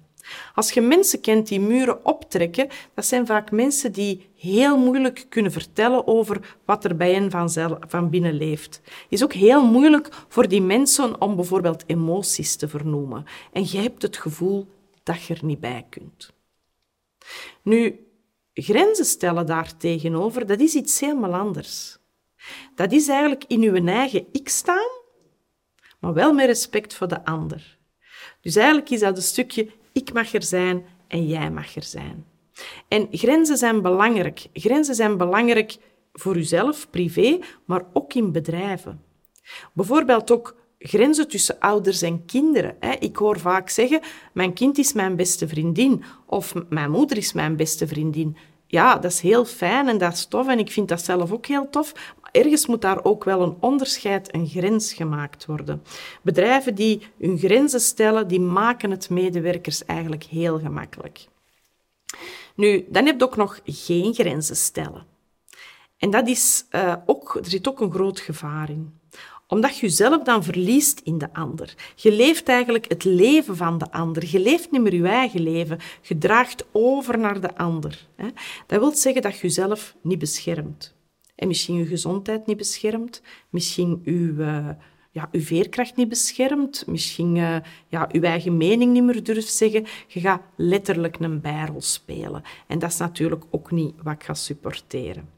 Als 0.55 0.71
je 0.71 0.81
mensen 0.81 1.21
kent 1.21 1.47
die 1.47 1.59
muren 1.59 2.05
optrekken, 2.05 2.67
dat 2.93 3.05
zijn 3.05 3.25
vaak 3.25 3.51
mensen 3.51 3.91
die 3.91 4.29
heel 4.35 4.77
moeilijk 4.77 5.25
kunnen 5.29 5.51
vertellen 5.51 6.07
over 6.07 6.57
wat 6.65 6.83
er 6.83 6.95
bij 6.95 7.13
hen 7.13 7.31
van, 7.87 8.09
binnen 8.09 8.33
leeft. 8.33 8.81
Het 8.83 9.05
is 9.09 9.23
ook 9.23 9.33
heel 9.33 9.65
moeilijk 9.65 10.09
voor 10.27 10.47
die 10.47 10.61
mensen 10.61 11.21
om 11.21 11.35
bijvoorbeeld 11.35 11.83
emoties 11.85 12.55
te 12.55 12.67
vernoemen. 12.67 13.25
En 13.51 13.63
je 13.71 13.77
hebt 13.77 14.01
het 14.01 14.17
gevoel 14.17 14.67
dat 15.03 15.23
je 15.23 15.33
er 15.33 15.45
niet 15.45 15.59
bij 15.59 15.85
kunt. 15.89 16.33
Nu, 17.61 18.07
grenzen 18.53 19.05
stellen 19.05 19.45
daartegenover, 19.45 20.45
dat 20.45 20.59
is 20.59 20.75
iets 20.75 20.99
helemaal 20.99 21.33
anders. 21.33 21.97
Dat 22.75 22.91
is 22.91 23.07
eigenlijk 23.07 23.43
in 23.47 23.61
uw 23.61 23.85
eigen 23.85 24.25
ik 24.31 24.49
staan, 24.49 24.89
maar 25.99 26.13
wel 26.13 26.33
met 26.33 26.45
respect 26.45 26.93
voor 26.93 27.07
de 27.07 27.25
ander. 27.25 27.77
Dus 28.41 28.55
eigenlijk 28.55 28.89
is 28.89 28.99
dat 28.99 29.17
een 29.17 29.23
stukje 29.23 29.69
ik 29.91 30.13
mag 30.13 30.33
er 30.33 30.43
zijn 30.43 30.85
en 31.07 31.27
jij 31.27 31.51
mag 31.51 31.75
er 31.75 31.83
zijn. 31.83 32.25
En 32.87 33.07
grenzen 33.11 33.57
zijn 33.57 33.81
belangrijk. 33.81 34.47
Grenzen 34.53 34.95
zijn 34.95 35.17
belangrijk 35.17 35.77
voor 36.13 36.37
uzelf, 36.37 36.89
privé, 36.89 37.39
maar 37.65 37.85
ook 37.93 38.13
in 38.13 38.31
bedrijven. 38.31 39.01
Bijvoorbeeld 39.73 40.31
ook 40.31 40.55
grenzen 40.79 41.27
tussen 41.27 41.59
ouders 41.59 42.01
en 42.01 42.25
kinderen. 42.25 42.75
Ik 42.99 43.15
hoor 43.15 43.39
vaak 43.39 43.69
zeggen, 43.69 44.01
mijn 44.33 44.53
kind 44.53 44.77
is 44.77 44.93
mijn 44.93 45.15
beste 45.15 45.47
vriendin 45.47 46.03
of 46.25 46.53
mijn 46.69 46.91
moeder 46.91 47.17
is 47.17 47.33
mijn 47.33 47.55
beste 47.55 47.87
vriendin. 47.87 48.37
Ja, 48.71 48.95
dat 48.95 49.11
is 49.11 49.19
heel 49.19 49.45
fijn 49.45 49.87
en 49.87 49.97
dat 49.97 50.13
is 50.13 50.25
tof 50.25 50.47
en 50.47 50.59
ik 50.59 50.71
vind 50.71 50.87
dat 50.87 51.03
zelf 51.03 51.31
ook 51.31 51.45
heel 51.45 51.69
tof, 51.69 51.93
ergens 52.31 52.65
moet 52.65 52.81
daar 52.81 53.03
ook 53.03 53.23
wel 53.23 53.41
een 53.41 53.57
onderscheid, 53.59 54.33
een 54.33 54.47
grens 54.47 54.93
gemaakt 54.93 55.45
worden. 55.45 55.83
Bedrijven 56.21 56.75
die 56.75 57.07
hun 57.19 57.37
grenzen 57.37 57.79
stellen, 57.79 58.27
die 58.27 58.39
maken 58.39 58.91
het 58.91 59.09
medewerkers 59.09 59.85
eigenlijk 59.85 60.23
heel 60.23 60.59
gemakkelijk. 60.59 61.27
Nu, 62.55 62.85
dan 62.89 63.05
heb 63.05 63.19
je 63.19 63.25
ook 63.25 63.35
nog 63.35 63.59
geen 63.65 64.13
grenzen 64.13 64.55
stellen. 64.55 65.05
En 65.97 66.09
dat 66.09 66.27
is 66.27 66.65
uh, 66.71 66.95
ook, 67.05 67.35
er 67.35 67.49
zit 67.49 67.67
ook 67.67 67.79
een 67.79 67.91
groot 67.91 68.19
gevaar 68.19 68.69
in 68.69 68.98
omdat 69.49 69.77
je 69.77 69.81
jezelf 69.81 70.23
dan 70.23 70.43
verliest 70.43 70.99
in 70.99 71.17
de 71.17 71.33
ander. 71.33 71.73
Je 71.95 72.11
leeft 72.11 72.47
eigenlijk 72.47 72.85
het 72.87 73.03
leven 73.03 73.55
van 73.55 73.77
de 73.77 73.91
ander. 73.91 74.25
Je 74.31 74.39
leeft 74.39 74.71
niet 74.71 74.81
meer 74.81 74.95
je 74.95 75.07
eigen 75.07 75.41
leven. 75.41 75.79
Je 76.01 76.17
draagt 76.17 76.65
over 76.71 77.19
naar 77.19 77.41
de 77.41 77.57
ander. 77.57 78.07
Dat 78.67 78.79
wil 78.79 78.91
zeggen 78.95 79.21
dat 79.21 79.35
je 79.35 79.41
jezelf 79.41 79.95
niet 80.01 80.19
beschermt 80.19 80.97
en 81.39 81.47
misschien 81.47 81.75
uw 81.75 81.85
gezondheid 81.85 82.45
niet 82.45 82.57
beschermt, 82.57 83.21
misschien 83.49 84.01
uw, 84.03 84.35
uh, 84.35 84.69
ja, 85.11 85.29
veerkracht 85.31 85.95
niet 85.95 86.09
beschermt, 86.09 86.87
misschien 86.87 87.35
uh, 87.35 87.55
ja, 87.87 88.09
uw 88.11 88.21
eigen 88.21 88.57
mening 88.57 88.93
niet 88.93 89.03
meer 89.03 89.23
durft 89.23 89.53
zeggen. 89.53 89.85
Je 90.07 90.19
gaat 90.19 90.41
letterlijk 90.55 91.19
een 91.19 91.41
bijrol 91.41 91.81
spelen. 91.81 92.41
En 92.67 92.79
dat 92.79 92.89
is 92.89 92.97
natuurlijk 92.97 93.43
ook 93.49 93.71
niet 93.71 93.93
wat 94.03 94.13
ik 94.13 94.23
ga 94.23 94.33
supporteren. 94.33 95.29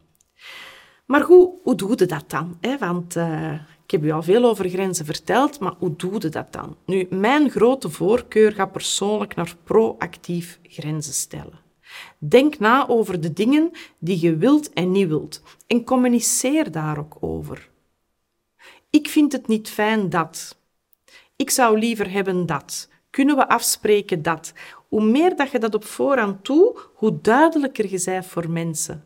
Maar 1.05 1.21
hoe, 1.21 1.75
doe 1.75 1.93
je 1.95 2.05
dat 2.05 2.29
dan? 2.29 2.57
Want 2.79 3.15
uh, 3.15 3.53
ik 3.91 3.99
heb 3.99 4.09
u 4.09 4.11
al 4.11 4.23
veel 4.23 4.43
over 4.43 4.69
grenzen 4.69 5.05
verteld, 5.05 5.59
maar 5.59 5.73
hoe 5.77 5.95
doe 5.95 6.13
je 6.13 6.29
dat 6.29 6.53
dan? 6.53 6.77
Nu, 6.85 7.07
mijn 7.09 7.49
grote 7.49 7.89
voorkeur 7.89 8.51
gaat 8.51 8.71
persoonlijk 8.71 9.35
naar 9.35 9.55
proactief 9.63 10.59
grenzen 10.63 11.13
stellen. 11.13 11.59
Denk 12.17 12.59
na 12.59 12.87
over 12.87 13.21
de 13.21 13.33
dingen 13.33 13.71
die 13.99 14.21
je 14.21 14.35
wilt 14.35 14.73
en 14.73 14.91
niet 14.91 15.07
wilt 15.07 15.41
en 15.67 15.83
communiceer 15.83 16.71
daar 16.71 16.97
ook 16.97 17.17
over. 17.19 17.69
Ik 18.89 19.07
vind 19.07 19.31
het 19.31 19.47
niet 19.47 19.69
fijn 19.69 20.09
dat. 20.09 20.57
Ik 21.35 21.49
zou 21.49 21.79
liever 21.79 22.11
hebben 22.11 22.45
dat. 22.45 22.89
Kunnen 23.09 23.35
we 23.35 23.47
afspreken 23.47 24.21
dat? 24.21 24.53
Hoe 24.89 25.03
meer 25.03 25.35
dat 25.35 25.51
je 25.51 25.59
dat 25.59 25.75
op 25.75 25.85
voorhand 25.85 26.45
doet, 26.45 26.89
hoe 26.93 27.21
duidelijker 27.21 27.91
je 27.91 28.01
bent 28.05 28.25
voor 28.25 28.49
mensen. 28.49 29.05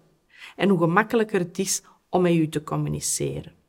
En 0.56 0.70
hoe 0.70 0.80
gemakkelijker 0.80 1.40
het 1.40 1.60
is 1.60 1.82
om 2.10 2.22
met 2.22 2.34
je 2.34 2.50
te 2.50 2.64
communiceren. 2.64 3.64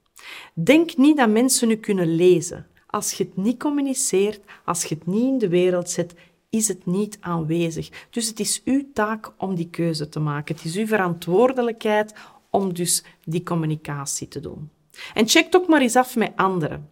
Denk 0.55 0.97
niet 0.97 1.17
dat 1.17 1.29
mensen 1.29 1.71
u 1.71 1.77
kunnen 1.77 2.15
lezen. 2.15 2.67
Als 2.87 3.13
je 3.13 3.25
het 3.25 3.37
niet 3.37 3.59
communiceert, 3.59 4.41
als 4.65 4.85
je 4.85 4.95
het 4.95 5.07
niet 5.07 5.25
in 5.25 5.39
de 5.39 5.49
wereld 5.49 5.91
zet, 5.91 6.15
is 6.51 6.69
het 6.69 6.87
niet 6.87 7.19
aanwezig. 7.21 8.07
Dus 8.11 8.27
het 8.27 8.41
is 8.41 8.63
uw 8.65 8.87
taak 8.93 9.33
om 9.39 9.55
die 9.55 9.71
keuze 9.71 10.09
te 10.09 10.21
maken. 10.21 10.55
Het 10.55 10.65
is 10.65 10.77
uw 10.77 10.87
verantwoordelijkheid 10.87 12.15
om 12.51 12.75
dus 12.75 13.05
die 13.25 13.43
communicatie 13.43 14.29
te 14.29 14.41
doen. 14.41 14.71
En 15.15 15.29
check 15.29 15.57
ook 15.57 15.69
maar 15.69 15.81
eens 15.81 15.97
af 15.97 16.17
met 16.17 16.33
anderen. 16.37 16.91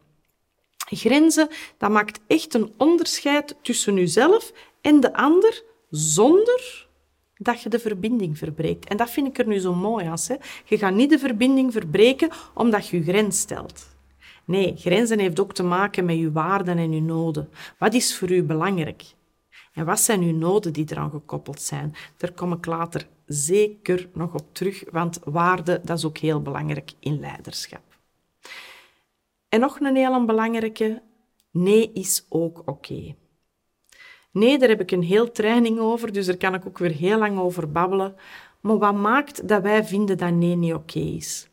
Grenzen, 0.86 1.48
dat 1.78 1.90
maakt 1.90 2.20
echt 2.26 2.54
een 2.54 2.72
onderscheid 2.76 3.56
tussen 3.62 3.96
uzelf 3.96 4.52
en 4.80 5.00
de 5.00 5.14
ander, 5.14 5.62
zonder 5.90 6.83
dat 7.36 7.62
je 7.62 7.68
de 7.68 7.78
verbinding 7.78 8.38
verbreekt. 8.38 8.88
En 8.88 8.96
dat 8.96 9.10
vind 9.10 9.26
ik 9.26 9.38
er 9.38 9.46
nu 9.46 9.58
zo 9.58 9.74
mooi 9.74 10.06
aan. 10.06 10.18
Hè? 10.26 10.34
Je 10.64 10.78
gaat 10.78 10.94
niet 10.94 11.10
de 11.10 11.18
verbinding 11.18 11.72
verbreken 11.72 12.30
omdat 12.54 12.88
je 12.88 12.96
je 12.96 13.02
grens 13.02 13.38
stelt. 13.38 13.92
Nee, 14.44 14.74
grenzen 14.76 15.18
heeft 15.18 15.40
ook 15.40 15.54
te 15.54 15.62
maken 15.62 16.04
met 16.04 16.18
je 16.18 16.32
waarden 16.32 16.78
en 16.78 16.92
je 16.92 17.02
noden. 17.02 17.48
Wat 17.78 17.94
is 17.94 18.16
voor 18.16 18.30
u 18.30 18.42
belangrijk? 18.42 19.04
En 19.72 19.84
wat 19.84 20.00
zijn 20.00 20.22
uw 20.22 20.36
noden 20.36 20.72
die 20.72 20.86
eraan 20.90 21.10
gekoppeld 21.10 21.60
zijn? 21.60 21.94
Daar 22.16 22.32
kom 22.32 22.52
ik 22.52 22.66
later 22.66 23.06
zeker 23.26 24.08
nog 24.12 24.34
op 24.34 24.54
terug, 24.54 24.84
want 24.90 25.20
waarde 25.24 25.80
dat 25.84 25.98
is 25.98 26.04
ook 26.04 26.18
heel 26.18 26.42
belangrijk 26.42 26.92
in 27.00 27.20
leiderschap. 27.20 27.82
En 29.48 29.60
nog 29.60 29.80
een 29.80 29.96
heel 29.96 30.24
belangrijke, 30.24 31.02
nee 31.50 31.92
is 31.92 32.26
ook 32.28 32.62
oké. 32.64 33.14
Nee, 34.34 34.58
daar 34.58 34.68
heb 34.68 34.80
ik 34.80 34.90
een 34.90 35.02
heel 35.02 35.32
training 35.32 35.78
over, 35.78 36.12
dus 36.12 36.26
daar 36.26 36.36
kan 36.36 36.54
ik 36.54 36.66
ook 36.66 36.78
weer 36.78 36.90
heel 36.90 37.18
lang 37.18 37.38
over 37.38 37.72
babbelen. 37.72 38.16
Maar 38.60 38.78
wat 38.78 38.94
maakt 38.94 39.48
dat 39.48 39.62
wij 39.62 39.84
vinden 39.84 40.18
dat 40.18 40.32
nee 40.32 40.56
niet 40.56 40.74
oké 40.74 40.98
is? 40.98 41.48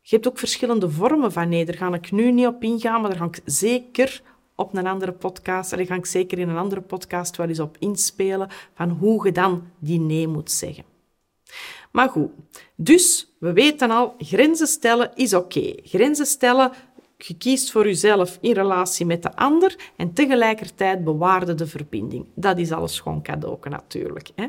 Je 0.00 0.14
hebt 0.14 0.28
ook 0.28 0.38
verschillende 0.38 0.90
vormen 0.90 1.32
van 1.32 1.48
nee. 1.48 1.64
Daar 1.64 1.76
ga 1.76 1.94
ik 1.94 2.10
nu 2.10 2.32
niet 2.32 2.46
op 2.46 2.62
ingaan, 2.62 3.00
maar 3.00 3.10
daar 3.10 3.18
ga 3.18 3.24
ik 3.24 3.40
zeker 3.44 4.22
op 4.54 4.74
een 4.74 4.86
andere 4.86 5.12
podcast. 5.12 5.70
Daar 5.70 5.86
ga 5.86 5.94
ik 5.94 6.06
zeker 6.06 6.38
in 6.38 6.48
een 6.48 6.56
andere 6.56 6.80
podcast 6.80 7.36
wel 7.36 7.48
eens 7.48 7.60
op 7.60 7.76
inspelen 7.78 8.48
van 8.74 8.90
hoe 8.90 9.26
je 9.26 9.32
dan 9.32 9.70
die 9.78 10.00
nee 10.00 10.28
moet 10.28 10.50
zeggen. 10.50 10.84
Maar 11.92 12.08
goed, 12.08 12.30
dus 12.74 13.34
we 13.38 13.52
weten 13.52 13.90
al, 13.90 14.14
grenzen 14.18 14.66
stellen 14.66 15.10
is 15.14 15.34
oké. 15.34 15.74
Grenzen 15.82 16.26
stellen, 16.26 16.72
je 17.16 17.36
kiest 17.36 17.70
voor 17.70 17.84
jezelf 17.84 18.38
in 18.40 18.52
relatie 18.52 19.06
met 19.06 19.22
de 19.22 19.36
ander 19.36 19.92
en 19.96 20.12
tegelijkertijd 20.12 21.04
bewaarde 21.04 21.54
de 21.54 21.66
verbinding. 21.66 22.26
Dat 22.34 22.58
is 22.58 22.72
alles 22.72 23.00
gewoon 23.00 23.22
cadeau 23.22 23.58
natuurlijk. 23.68 24.30
Hè? 24.34 24.46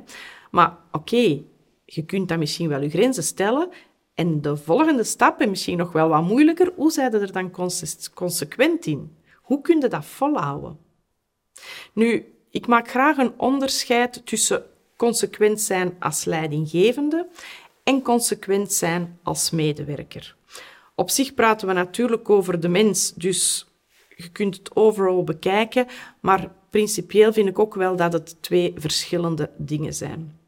Maar 0.52 0.78
oké, 0.92 1.42
je 1.86 2.06
kunt 2.06 2.28
dan 2.28 2.40
misschien 2.40 2.70
wel 2.70 2.82
je 2.82 2.90
grenzen 2.90 3.24
stellen 3.24 3.70
en 4.14 4.42
de 4.42 4.58
volgende 4.58 5.04
stap, 5.04 5.42
en 5.42 5.50
misschien 5.50 5.78
nog 5.78 5.92
wel 5.92 6.08
wat 6.08 6.24
moeilijker, 6.24 6.72
hoe 6.76 6.92
zijn 6.92 7.14
er 7.14 7.32
dan 7.32 7.52
consequent 8.14 8.86
in? 8.86 9.18
Hoe 9.42 9.62
kun 9.62 9.82
je 9.82 9.88
dat 9.88 10.06
volhouden? 10.06 10.78
Nu, 11.94 12.34
ik 12.50 12.68
maak 12.68 12.90
graag 12.90 13.18
een 13.18 13.34
onderscheid 13.38 14.26
tussen 14.26 14.64
consequent 14.96 15.62
zijn 15.62 15.96
als 16.00 16.26
leidinggevende 16.26 17.28
en 17.84 18.02
consequent 18.02 18.74
zijn 18.74 19.20
als 19.24 19.52
medewerker. 19.52 20.37
Op 21.00 21.10
zich 21.10 21.34
praten 21.34 21.68
we 21.68 21.74
natuurlijk 21.74 22.30
over 22.30 22.60
de 22.60 22.68
mens, 22.68 23.14
dus 23.14 23.68
je 24.16 24.30
kunt 24.30 24.58
het 24.58 24.76
overal 24.76 25.24
bekijken, 25.24 25.88
maar 26.20 26.52
principieel 26.70 27.34
vind 27.34 27.50
ik 27.50 27.60
ook 27.60 27.76
wel 27.76 27.96
dat 27.96 28.14
het 28.14 28.42
twee 28.42 28.74
verschillende 28.76 29.50
dingen 29.58 29.94
zijn. 29.94 30.40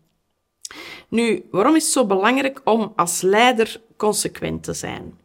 Nu, 1.10 1.46
waarom 1.52 1.76
is 1.76 1.84
het 1.84 1.92
zo 1.92 2.06
belangrijk 2.06 2.62
om 2.64 2.94
als 2.96 3.22
leider 3.22 3.82
consequent 3.98 4.64
te 4.64 4.74
zijn? 4.74 5.18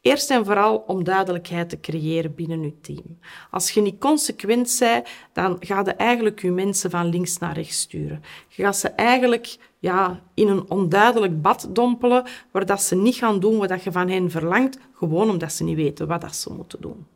Eerst 0.00 0.30
en 0.30 0.44
vooral 0.44 0.76
om 0.86 1.04
duidelijkheid 1.04 1.68
te 1.68 1.80
creëren 1.80 2.34
binnen 2.34 2.62
je 2.62 2.80
team. 2.80 3.18
Als 3.50 3.70
je 3.70 3.80
niet 3.80 3.98
consequent 3.98 4.76
bent, 4.78 5.08
dan 5.32 5.56
ga 5.60 5.82
je 5.84 5.92
eigenlijk 5.92 6.42
je 6.42 6.50
mensen 6.50 6.90
van 6.90 7.06
links 7.06 7.38
naar 7.38 7.54
rechts 7.54 7.80
sturen. 7.80 8.22
Je 8.48 8.62
gaat 8.62 8.76
ze 8.76 8.88
eigenlijk 8.88 9.56
ja, 9.78 10.22
in 10.34 10.48
een 10.48 10.70
onduidelijk 10.70 11.42
bad 11.42 11.68
dompelen, 11.70 12.24
waar 12.50 12.66
dat 12.66 12.82
ze 12.82 12.94
niet 12.94 13.14
gaan 13.14 13.40
doen 13.40 13.58
wat 13.58 13.82
je 13.82 13.92
van 13.92 14.08
hen 14.08 14.30
verlangt, 14.30 14.78
gewoon 14.92 15.30
omdat 15.30 15.52
ze 15.52 15.64
niet 15.64 15.76
weten 15.76 16.06
wat 16.06 16.20
dat 16.20 16.36
ze 16.36 16.52
moeten 16.52 16.80
doen. 16.80 17.06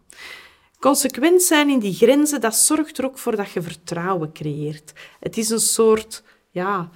Consequent 0.78 1.42
zijn 1.42 1.68
in 1.68 1.78
die 1.78 1.94
grenzen, 1.94 2.40
dat 2.40 2.54
zorgt 2.54 2.98
er 2.98 3.04
ook 3.04 3.18
voor 3.18 3.36
dat 3.36 3.50
je 3.50 3.62
vertrouwen 3.62 4.32
creëert. 4.32 4.92
Het 5.20 5.36
is 5.36 5.50
een 5.50 5.60
soort 5.60 6.22
ja, 6.50 6.90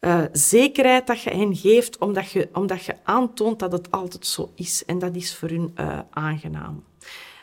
uh, 0.00 0.22
zekerheid 0.32 1.06
dat 1.06 1.22
je 1.22 1.30
hen 1.30 1.56
geeft, 1.56 1.98
omdat 1.98 2.30
je, 2.30 2.48
omdat 2.52 2.84
je 2.84 2.96
aantoont 3.02 3.58
dat 3.58 3.72
het 3.72 3.90
altijd 3.90 4.26
zo 4.26 4.50
is. 4.54 4.84
En 4.84 4.98
dat 4.98 5.14
is 5.14 5.36
voor 5.36 5.48
hun 5.48 5.74
uh, 5.80 5.98
aangenaam. 6.10 6.84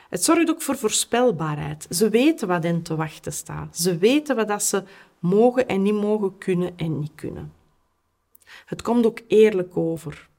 Het 0.09 0.23
zorgt 0.23 0.49
ook 0.49 0.61
voor 0.61 0.77
voorspelbaarheid. 0.77 1.87
Ze 1.89 2.09
weten 2.09 2.47
wat 2.47 2.63
hen 2.63 2.81
te 2.81 2.95
wachten 2.95 3.33
staat. 3.33 3.77
Ze 3.77 3.97
weten 3.97 4.35
wat 4.35 4.47
dat 4.47 4.63
ze 4.63 4.83
mogen 5.19 5.67
en 5.67 5.81
niet 5.81 5.93
mogen, 5.93 6.37
kunnen 6.37 6.73
en 6.77 6.99
niet 6.99 7.15
kunnen. 7.15 7.53
Het 8.65 8.81
komt 8.81 9.05
ook 9.05 9.19
eerlijk 9.27 9.77
over. 9.77 10.29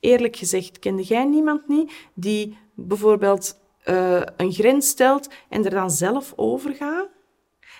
Eerlijk 0.00 0.36
gezegd, 0.36 0.78
kende 0.78 1.02
jij 1.02 1.24
niemand 1.24 1.68
niet 1.68 1.92
die 2.14 2.58
bijvoorbeeld 2.74 3.58
uh, 3.84 4.22
een 4.36 4.52
grens 4.52 4.88
stelt 4.88 5.28
en 5.48 5.64
er 5.64 5.70
dan 5.70 5.90
zelf 5.90 6.32
over 6.36 6.74
gaat? 6.74 7.08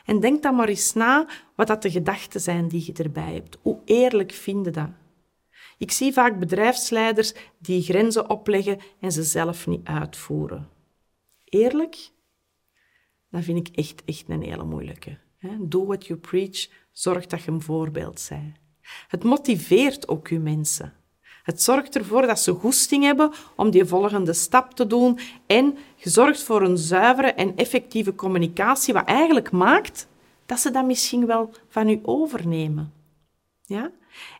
En 0.06 0.20
denk 0.20 0.42
dan 0.42 0.54
maar 0.54 0.68
eens 0.68 0.92
na 0.92 1.28
wat 1.54 1.66
dat 1.66 1.82
de 1.82 1.90
gedachten 1.90 2.40
zijn 2.40 2.68
die 2.68 2.82
je 2.86 2.92
erbij 2.92 3.32
hebt. 3.32 3.58
Hoe 3.62 3.80
eerlijk 3.84 4.32
vinden 4.32 4.72
dat? 4.72 4.90
Ik 5.78 5.90
zie 5.90 6.12
vaak 6.12 6.38
bedrijfsleiders 6.38 7.34
die 7.58 7.82
grenzen 7.82 8.30
opleggen 8.30 8.78
en 9.00 9.12
ze 9.12 9.22
zelf 9.22 9.66
niet 9.66 9.86
uitvoeren. 9.86 10.68
Eerlijk? 11.44 12.10
Dat 13.30 13.44
vind 13.44 13.68
ik 13.68 13.76
echt, 13.76 14.04
echt 14.04 14.28
een 14.28 14.42
hele 14.42 14.64
moeilijke. 14.64 15.18
Do 15.58 15.86
what 15.86 16.06
you 16.06 16.18
preach, 16.18 16.68
zorg 16.92 17.26
dat 17.26 17.42
je 17.42 17.50
een 17.50 17.62
voorbeeld 17.62 18.26
bent. 18.28 18.56
Het 19.08 19.24
motiveert 19.24 20.08
ook 20.08 20.28
je 20.28 20.38
mensen. 20.38 20.92
Het 21.46 21.62
zorgt 21.62 21.96
ervoor 21.96 22.26
dat 22.26 22.38
ze 22.38 22.52
goesting 22.52 23.04
hebben 23.04 23.32
om 23.56 23.70
die 23.70 23.84
volgende 23.84 24.32
stap 24.32 24.74
te 24.74 24.86
doen 24.86 25.18
en 25.46 25.78
je 25.96 26.10
zorgt 26.10 26.42
voor 26.42 26.62
een 26.62 26.78
zuivere 26.78 27.32
en 27.32 27.56
effectieve 27.56 28.14
communicatie, 28.14 28.94
wat 28.94 29.04
eigenlijk 29.04 29.50
maakt 29.50 30.08
dat 30.46 30.58
ze 30.58 30.70
dat 30.70 30.84
misschien 30.84 31.26
wel 31.26 31.50
van 31.68 31.88
u 31.88 32.00
overnemen. 32.02 32.92
Ja? 33.66 33.90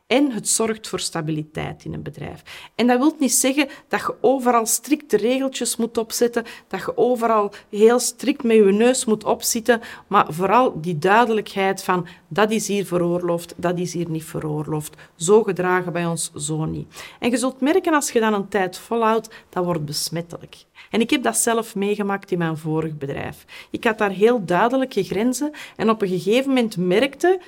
En 0.06 0.30
het 0.30 0.48
zorgt 0.48 0.88
voor 0.88 1.00
stabiliteit 1.00 1.84
in 1.84 1.92
een 1.92 2.02
bedrijf. 2.02 2.42
En 2.74 2.86
dat 2.86 2.98
wil 2.98 3.16
niet 3.18 3.32
zeggen 3.32 3.68
dat 3.88 4.00
je 4.00 4.14
overal 4.20 4.66
strikte 4.66 5.16
regeltjes 5.16 5.76
moet 5.76 5.98
opzetten, 5.98 6.44
dat 6.68 6.80
je 6.80 6.96
overal 6.96 7.52
heel 7.70 7.98
strikt 7.98 8.42
met 8.42 8.56
je 8.56 8.62
neus 8.62 9.04
moet 9.04 9.24
opzitten, 9.24 9.80
maar 10.06 10.26
vooral 10.32 10.80
die 10.80 10.98
duidelijkheid 10.98 11.82
van 11.82 12.06
dat 12.28 12.50
is 12.50 12.68
hier 12.68 12.86
veroorloofd, 12.86 13.54
dat 13.56 13.78
is 13.78 13.92
hier 13.92 14.10
niet 14.10 14.24
veroorloofd. 14.24 14.96
Zo 15.16 15.42
gedragen 15.42 15.92
bij 15.92 16.06
ons, 16.06 16.32
zo 16.34 16.64
niet. 16.64 17.04
En 17.20 17.30
je 17.30 17.36
zult 17.36 17.60
merken 17.60 17.94
als 17.94 18.10
je 18.10 18.20
dan 18.20 18.34
een 18.34 18.48
tijd 18.48 18.78
volhoudt, 18.78 19.34
dat 19.48 19.64
wordt 19.64 19.84
besmettelijk. 19.84 20.64
En 20.90 21.00
ik 21.00 21.10
heb 21.10 21.22
dat 21.22 21.36
zelf 21.36 21.74
meegemaakt 21.74 22.30
in 22.30 22.38
mijn 22.38 22.56
vorig 22.56 22.98
bedrijf. 22.98 23.44
Ik 23.70 23.84
had 23.84 23.98
daar 23.98 24.10
heel 24.10 24.44
duidelijke 24.44 25.04
grenzen 25.04 25.50
en 25.76 25.90
op 25.90 26.02
een 26.02 26.08
gegeven 26.08 26.48
moment 26.48 26.76
merkte 26.76 27.40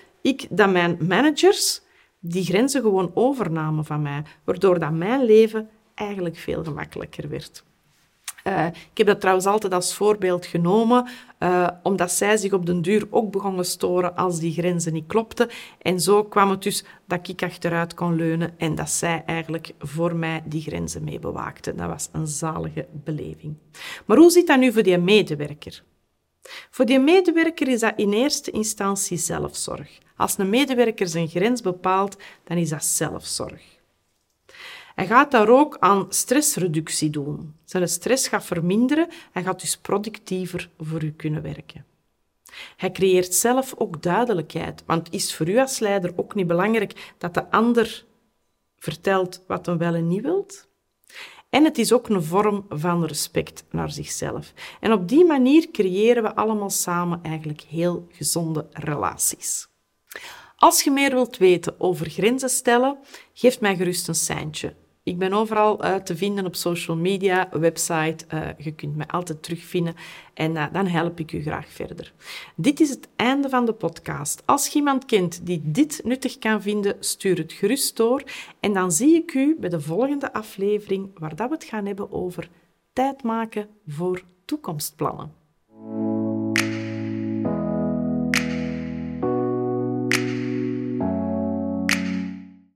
dat 0.50 0.70
mijn 0.70 0.98
managers 1.00 1.80
die 2.20 2.44
grenzen 2.44 2.82
gewoon 2.82 3.10
overnamen 3.14 3.84
van 3.84 4.02
mij, 4.02 4.22
waardoor 4.44 4.78
dat 4.78 4.92
mijn 4.92 5.24
leven 5.24 5.68
eigenlijk 5.94 6.36
veel 6.36 6.64
gemakkelijker 6.64 7.28
werd. 7.28 7.64
Uh, 8.44 8.66
ik 8.66 8.98
heb 8.98 9.06
dat 9.06 9.20
trouwens 9.20 9.46
altijd 9.46 9.72
als 9.72 9.94
voorbeeld 9.94 10.46
genomen, 10.46 11.08
uh, 11.38 11.68
omdat 11.82 12.12
zij 12.12 12.36
zich 12.36 12.52
op 12.52 12.66
den 12.66 12.82
duur 12.82 13.06
ook 13.10 13.30
begonnen 13.30 13.64
storen 13.64 14.16
als 14.16 14.38
die 14.38 14.52
grenzen 14.52 14.92
niet 14.92 15.06
klopten. 15.06 15.48
En 15.82 16.00
zo 16.00 16.24
kwam 16.24 16.50
het 16.50 16.62
dus 16.62 16.84
dat 17.06 17.28
ik 17.28 17.42
achteruit 17.42 17.94
kon 17.94 18.16
leunen 18.16 18.54
en 18.58 18.74
dat 18.74 18.90
zij 18.90 19.22
eigenlijk 19.26 19.72
voor 19.78 20.16
mij 20.16 20.42
die 20.44 20.62
grenzen 20.62 21.04
mee 21.04 21.18
bewaakte. 21.18 21.74
Dat 21.74 21.88
was 21.88 22.08
een 22.12 22.26
zalige 22.26 22.86
beleving. 22.92 23.54
Maar 24.06 24.16
hoe 24.16 24.30
zit 24.30 24.46
dat 24.46 24.58
nu 24.58 24.72
voor 24.72 24.82
die 24.82 24.98
medewerker? 24.98 25.82
Voor 26.70 26.84
die 26.84 26.98
medewerker 26.98 27.68
is 27.68 27.80
dat 27.80 27.92
in 27.96 28.12
eerste 28.12 28.50
instantie 28.50 29.16
zelfzorg. 29.16 29.98
Als 30.18 30.38
een 30.38 30.50
medewerker 30.50 31.08
zijn 31.08 31.28
grens 31.28 31.60
bepaalt, 31.60 32.16
dan 32.44 32.56
is 32.56 32.68
dat 32.68 32.84
zelfzorg. 32.84 33.62
Hij 34.94 35.06
gaat 35.06 35.30
daar 35.30 35.48
ook 35.48 35.76
aan 35.78 36.06
stressreductie 36.08 37.10
doen. 37.10 37.54
Zijn 37.64 37.88
stress 37.88 38.28
gaat 38.28 38.44
verminderen 38.44 39.08
en 39.32 39.44
gaat 39.44 39.60
dus 39.60 39.76
productiever 39.76 40.70
voor 40.78 41.04
u 41.04 41.12
kunnen 41.12 41.42
werken. 41.42 41.84
Hij 42.76 42.92
creëert 42.92 43.34
zelf 43.34 43.74
ook 43.76 44.02
duidelijkheid, 44.02 44.82
want 44.86 45.12
is 45.12 45.34
voor 45.34 45.48
u 45.48 45.58
als 45.58 45.78
leider 45.78 46.12
ook 46.16 46.34
niet 46.34 46.46
belangrijk 46.46 47.14
dat 47.18 47.34
de 47.34 47.50
ander 47.50 48.04
vertelt 48.78 49.42
wat 49.46 49.66
hij 49.66 49.76
wel 49.76 49.94
en 49.94 50.08
niet 50.08 50.22
wilt? 50.22 50.68
En 51.48 51.64
het 51.64 51.78
is 51.78 51.92
ook 51.92 52.08
een 52.08 52.22
vorm 52.22 52.66
van 52.68 53.04
respect 53.04 53.64
naar 53.70 53.90
zichzelf. 53.90 54.52
En 54.80 54.92
op 54.92 55.08
die 55.08 55.24
manier 55.24 55.70
creëren 55.70 56.22
we 56.22 56.34
allemaal 56.34 56.70
samen 56.70 57.20
eigenlijk 57.22 57.60
heel 57.60 58.06
gezonde 58.10 58.66
relaties. 58.72 59.68
Als 60.56 60.82
je 60.82 60.90
meer 60.90 61.10
wilt 61.10 61.36
weten 61.36 61.80
over 61.80 62.10
grenzen 62.10 62.48
stellen, 62.48 62.96
geef 63.32 63.60
mij 63.60 63.76
gerust 63.76 64.08
een 64.08 64.14
seintje. 64.14 64.74
Ik 65.08 65.18
ben 65.18 65.32
overal 65.32 65.84
uh, 65.84 65.94
te 65.94 66.16
vinden 66.16 66.46
op 66.46 66.56
social 66.56 66.96
media, 66.96 67.48
website. 67.52 68.24
Uh, 68.34 68.48
je 68.58 68.72
kunt 68.72 68.96
mij 68.96 69.06
altijd 69.06 69.42
terugvinden 69.42 69.94
en 70.34 70.54
uh, 70.54 70.66
dan 70.72 70.86
help 70.86 71.20
ik 71.20 71.32
u 71.32 71.42
graag 71.42 71.68
verder. 71.68 72.12
Dit 72.56 72.80
is 72.80 72.90
het 72.90 73.08
einde 73.16 73.48
van 73.48 73.66
de 73.66 73.72
podcast. 73.72 74.42
Als 74.44 74.66
je 74.66 74.78
iemand 74.78 75.04
kent 75.04 75.46
die 75.46 75.60
dit 75.64 76.00
nuttig 76.04 76.38
kan 76.38 76.62
vinden, 76.62 76.96
stuur 77.00 77.36
het 77.36 77.52
gerust 77.52 77.96
door. 77.96 78.22
En 78.60 78.72
dan 78.72 78.92
zie 78.92 79.14
ik 79.14 79.34
u 79.34 79.56
bij 79.60 79.68
de 79.68 79.80
volgende 79.80 80.32
aflevering, 80.32 81.10
waar 81.18 81.36
dat 81.36 81.48
we 81.48 81.54
het 81.54 81.64
gaan 81.64 81.86
hebben 81.86 82.12
over 82.12 82.48
tijd 82.92 83.22
maken 83.22 83.68
voor 83.86 84.22
toekomstplannen. 84.44 85.37